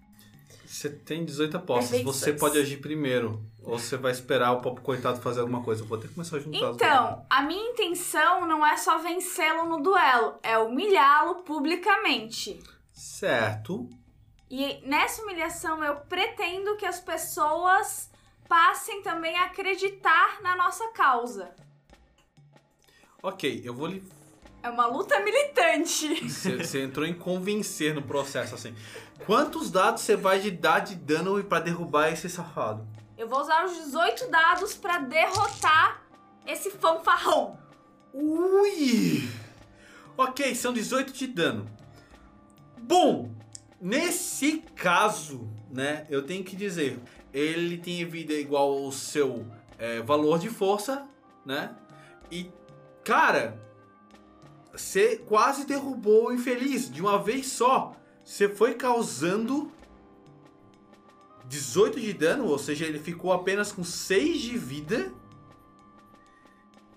[0.65, 1.89] Você tem 18 apostas.
[1.91, 2.15] Perfeições.
[2.17, 3.41] Você pode agir primeiro.
[3.63, 5.83] Ou você vai esperar o pobre coitado fazer alguma coisa.
[5.83, 9.69] Eu vou ter que começar a juntar Então, a minha intenção não é só vencê-lo
[9.69, 12.61] no duelo, é humilhá-lo publicamente.
[12.91, 13.89] Certo.
[14.49, 18.11] E nessa humilhação eu pretendo que as pessoas
[18.49, 21.55] passem também a acreditar na nossa causa.
[23.21, 24.03] Ok, eu vou lhe.
[24.63, 26.29] É uma luta militante.
[26.29, 28.73] Você entrou em convencer no processo, assim.
[29.25, 32.87] Quantos dados você vai de dar de dano pra derrubar esse safado?
[33.17, 36.01] Eu vou usar os 18 dados pra derrotar
[36.47, 37.59] esse fanfarrão.
[38.13, 39.29] Ui!
[40.17, 41.69] Ok, são 18 de dano.
[42.77, 43.31] Bom,
[43.81, 46.99] nesse caso, né, eu tenho que dizer,
[47.33, 49.45] ele tem vida igual ao seu
[49.77, 51.05] é, valor de força,
[51.45, 51.75] né?
[52.31, 52.49] E,
[53.03, 53.59] cara,
[54.73, 57.95] você quase derrubou o infeliz de uma vez só.
[58.25, 59.71] Você foi causando
[61.45, 65.13] 18 de dano, ou seja, ele ficou apenas com 6 de vida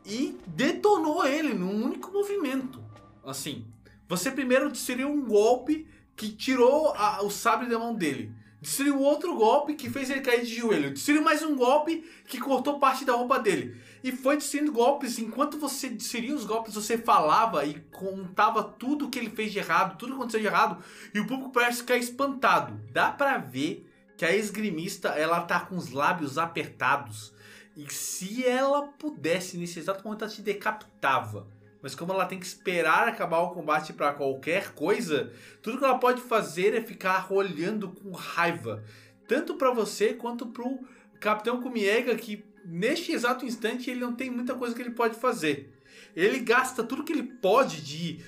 [0.04, 2.82] e detonou ele num único movimento.
[3.24, 3.66] Assim,
[4.08, 8.32] você primeiro desferiu um golpe que tirou a- o sabre da mão dele.
[8.60, 10.92] Desferiu outro golpe que fez ele cair de joelho.
[10.92, 13.76] Desferiu mais um golpe que cortou parte da roupa dele.
[14.06, 15.18] E foi desferindo golpes.
[15.18, 19.98] Enquanto você desferia os golpes, você falava e contava tudo que ele fez de errado,
[19.98, 20.80] tudo que aconteceu de errado.
[21.12, 22.80] E o público parece ficar espantado.
[22.92, 23.84] Dá pra ver
[24.16, 27.34] que a esgrimista ela tá com os lábios apertados.
[27.76, 31.48] E se ela pudesse, nesse exato momento, ela te decapitava.
[31.82, 35.98] Mas como ela tem que esperar acabar o combate pra qualquer coisa, tudo que ela
[35.98, 38.84] pode fazer é ficar olhando com raiva.
[39.26, 40.78] Tanto pra você quanto pro
[41.18, 45.72] Capitão Kumiega, que neste exato instante ele não tem muita coisa que ele pode fazer.
[46.14, 48.24] Ele gasta tudo que ele pode de,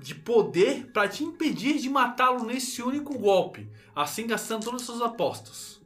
[0.00, 3.68] de poder pra te impedir de matá-lo nesse único golpe.
[3.94, 5.80] Assim gastando todas as suas apostas.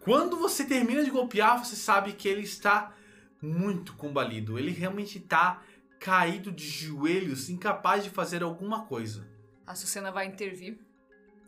[0.00, 2.92] Quando você termina de golpear, você sabe que ele está
[3.40, 4.58] muito combalido.
[4.58, 5.62] Ele realmente está
[5.98, 9.26] caído de joelhos, incapaz de fazer alguma coisa.
[9.64, 10.78] A Sucena vai intervir.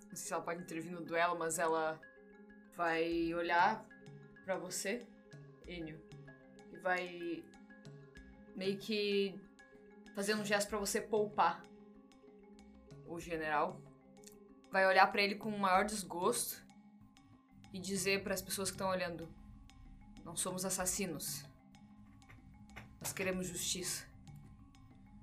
[0.08, 2.00] Não sei se ela pode intervir no duelo, mas ela
[2.76, 3.84] vai olhar
[4.44, 5.06] pra você,
[5.66, 6.00] Enio,
[6.72, 7.42] e vai
[8.54, 9.34] meio que
[10.14, 11.64] fazer um gesto pra você poupar
[13.06, 13.80] o general.
[14.70, 16.64] Vai olhar pra ele com o maior desgosto
[17.72, 19.28] e dizer para as pessoas que estão olhando:
[20.24, 21.44] Não somos assassinos.
[23.00, 24.06] Nós queremos justiça.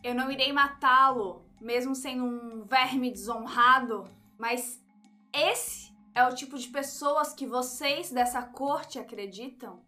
[0.03, 4.84] Eu não irei matá-lo, mesmo sendo um verme desonrado, mas
[5.31, 9.86] esse é o tipo de pessoas que vocês dessa corte acreditam?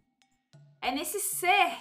[0.82, 1.78] É nesse ser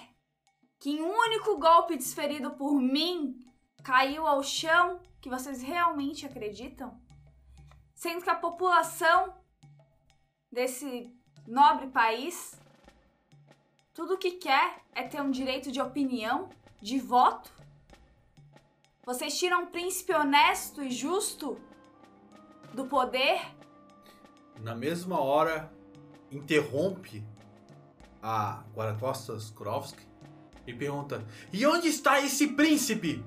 [0.79, 3.45] que em um único golpe desferido por mim
[3.83, 6.99] caiu ao chão que vocês realmente acreditam?
[7.95, 9.33] Sendo que a população
[10.51, 11.13] desse
[11.47, 12.57] nobre país
[13.93, 16.49] tudo que quer é ter um direito de opinião,
[16.81, 17.51] de voto?
[19.05, 21.61] Vocês tiram um príncipe honesto e justo
[22.73, 23.39] do poder?
[24.63, 25.69] Na mesma hora,
[26.31, 27.21] interrompe
[28.21, 30.07] a guarda-costas Kurovski
[30.65, 33.23] e pergunta: E onde está esse príncipe?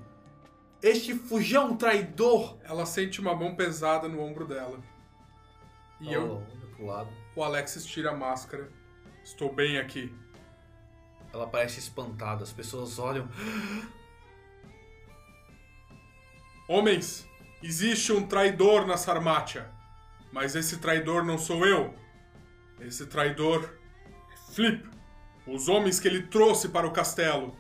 [0.83, 2.57] Este fujão traidor?
[2.65, 4.81] Ela sente uma mão pesada no ombro dela.
[6.01, 6.43] E eu,
[6.75, 7.11] pro lado.
[7.35, 8.73] o Alexis tira a máscara.
[9.23, 10.15] Estou bem aqui.
[11.35, 12.45] ela parece espantada.
[12.45, 13.29] As pessoas olham.
[16.67, 17.29] Homens,
[17.63, 19.76] existe um traidor na Sarmátia.
[20.33, 21.95] Mas esse traidor não sou eu.
[22.81, 23.79] Esse traidor
[24.33, 24.89] é Flip.
[25.47, 27.57] Os homens que ele trouxe para o castelo.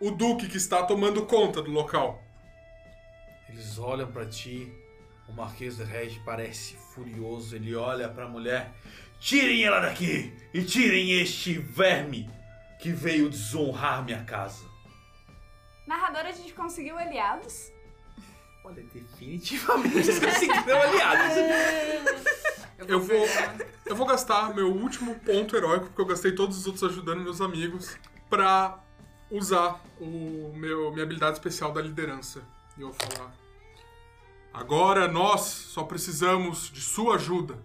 [0.00, 2.22] O duque que está tomando conta do local.
[3.48, 4.72] Eles olham pra ti.
[5.28, 7.56] O Marquês de Reg parece furioso.
[7.56, 8.72] Ele olha pra mulher.
[9.18, 10.34] Tirem ela daqui!
[10.52, 12.30] E tirem este verme
[12.78, 14.64] que veio desonrar minha casa.
[15.86, 17.70] Narrador, a gente conseguiu aliados.
[18.64, 21.36] Olha, definitivamente eles conseguiram aliados.
[22.86, 23.26] Eu vou,
[23.86, 27.40] eu vou gastar meu último ponto heróico, porque eu gastei todos os outros ajudando meus
[27.40, 27.96] amigos,
[28.28, 28.78] pra
[29.30, 32.42] usar o meu, minha habilidade especial da liderança.
[32.76, 33.32] E eu vou falar.
[34.52, 37.58] Agora nós só precisamos de sua ajuda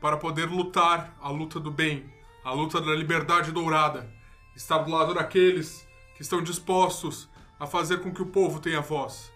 [0.00, 2.12] para poder lutar a luta do bem,
[2.44, 4.08] a luta da liberdade dourada.
[4.54, 5.84] Estar do lado daqueles
[6.14, 7.28] que estão dispostos
[7.58, 9.33] a fazer com que o povo tenha voz.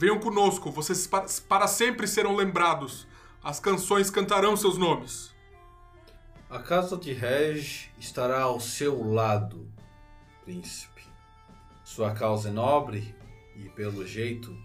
[0.00, 3.06] Venham conosco, vocês pa- para sempre serão lembrados.
[3.44, 5.30] As canções cantarão seus nomes.
[6.48, 9.70] A casa de Reg estará ao seu lado,
[10.42, 11.02] príncipe.
[11.84, 13.14] Sua causa é nobre
[13.54, 14.56] e, pelo jeito,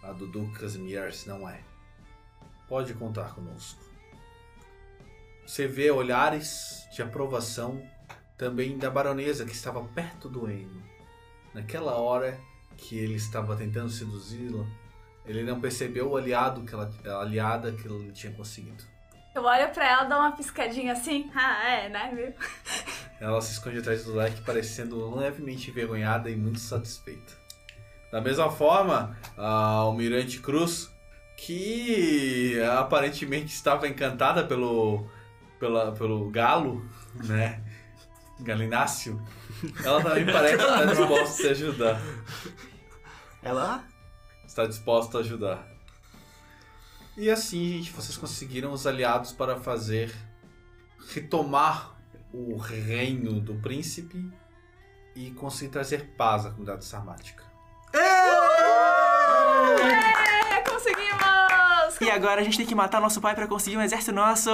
[0.00, 1.60] a do Duque Casimiers não é.
[2.68, 3.82] Pode contar conosco.
[5.44, 7.84] Você vê olhares de aprovação
[8.38, 10.80] também da baronesa que estava perto do Eno.
[11.52, 12.38] Naquela hora
[12.76, 14.64] que ele estava tentando seduzi-la,
[15.24, 18.84] ele não percebeu o aliado que ela, a aliada que ele tinha conseguido.
[19.34, 21.30] Eu olho pra ela, dou uma piscadinha assim.
[21.34, 22.32] Ah, é, né, viu?
[23.20, 27.32] Ela se esconde atrás do leque, parecendo levemente envergonhada e muito satisfeita.
[28.12, 30.88] Da mesma forma, a Almirante Cruz,
[31.36, 35.08] que aparentemente estava encantada pelo,
[35.58, 36.88] pela, pelo galo,
[37.24, 37.60] né?
[38.38, 39.20] Galináceo,
[39.84, 42.00] ela também parece estar disposta a te ajudar.
[43.42, 43.84] Ela
[44.46, 45.66] Está disposta a ajudar.
[47.16, 50.12] E assim, gente, vocês conseguiram os aliados para fazer
[51.12, 51.94] retomar
[52.32, 54.28] o reino do príncipe
[55.14, 57.44] e conseguir trazer paz à comunidade sarmática.
[59.82, 62.00] É, conseguimos!
[62.00, 64.50] E agora a gente tem que matar nosso pai pra conseguir um exército nosso!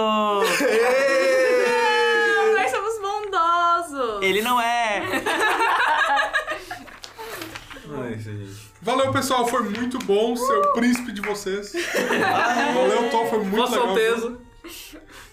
[2.57, 4.23] Nós somos bondosos!
[4.23, 5.03] Ele não é!
[7.91, 8.70] É isso, gente.
[8.83, 9.47] Valeu, pessoal.
[9.47, 11.73] Foi muito bom ser o príncipe de vocês.
[12.75, 13.27] Valeu, Tom.
[13.29, 13.95] Foi muito Com legal.
[13.95, 14.39] certeza.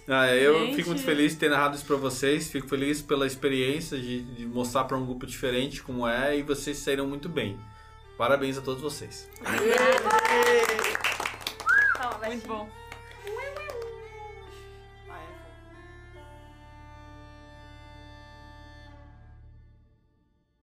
[0.10, 0.76] Ah, eu Gente.
[0.78, 2.50] fico muito feliz de ter narrado isso pra vocês.
[2.50, 6.78] Fico feliz pela experiência de, de mostrar pra um grupo diferente como é e vocês
[6.78, 7.60] saíram muito bem.
[8.18, 9.30] Parabéns a todos vocês.
[12.26, 12.70] Muito bom.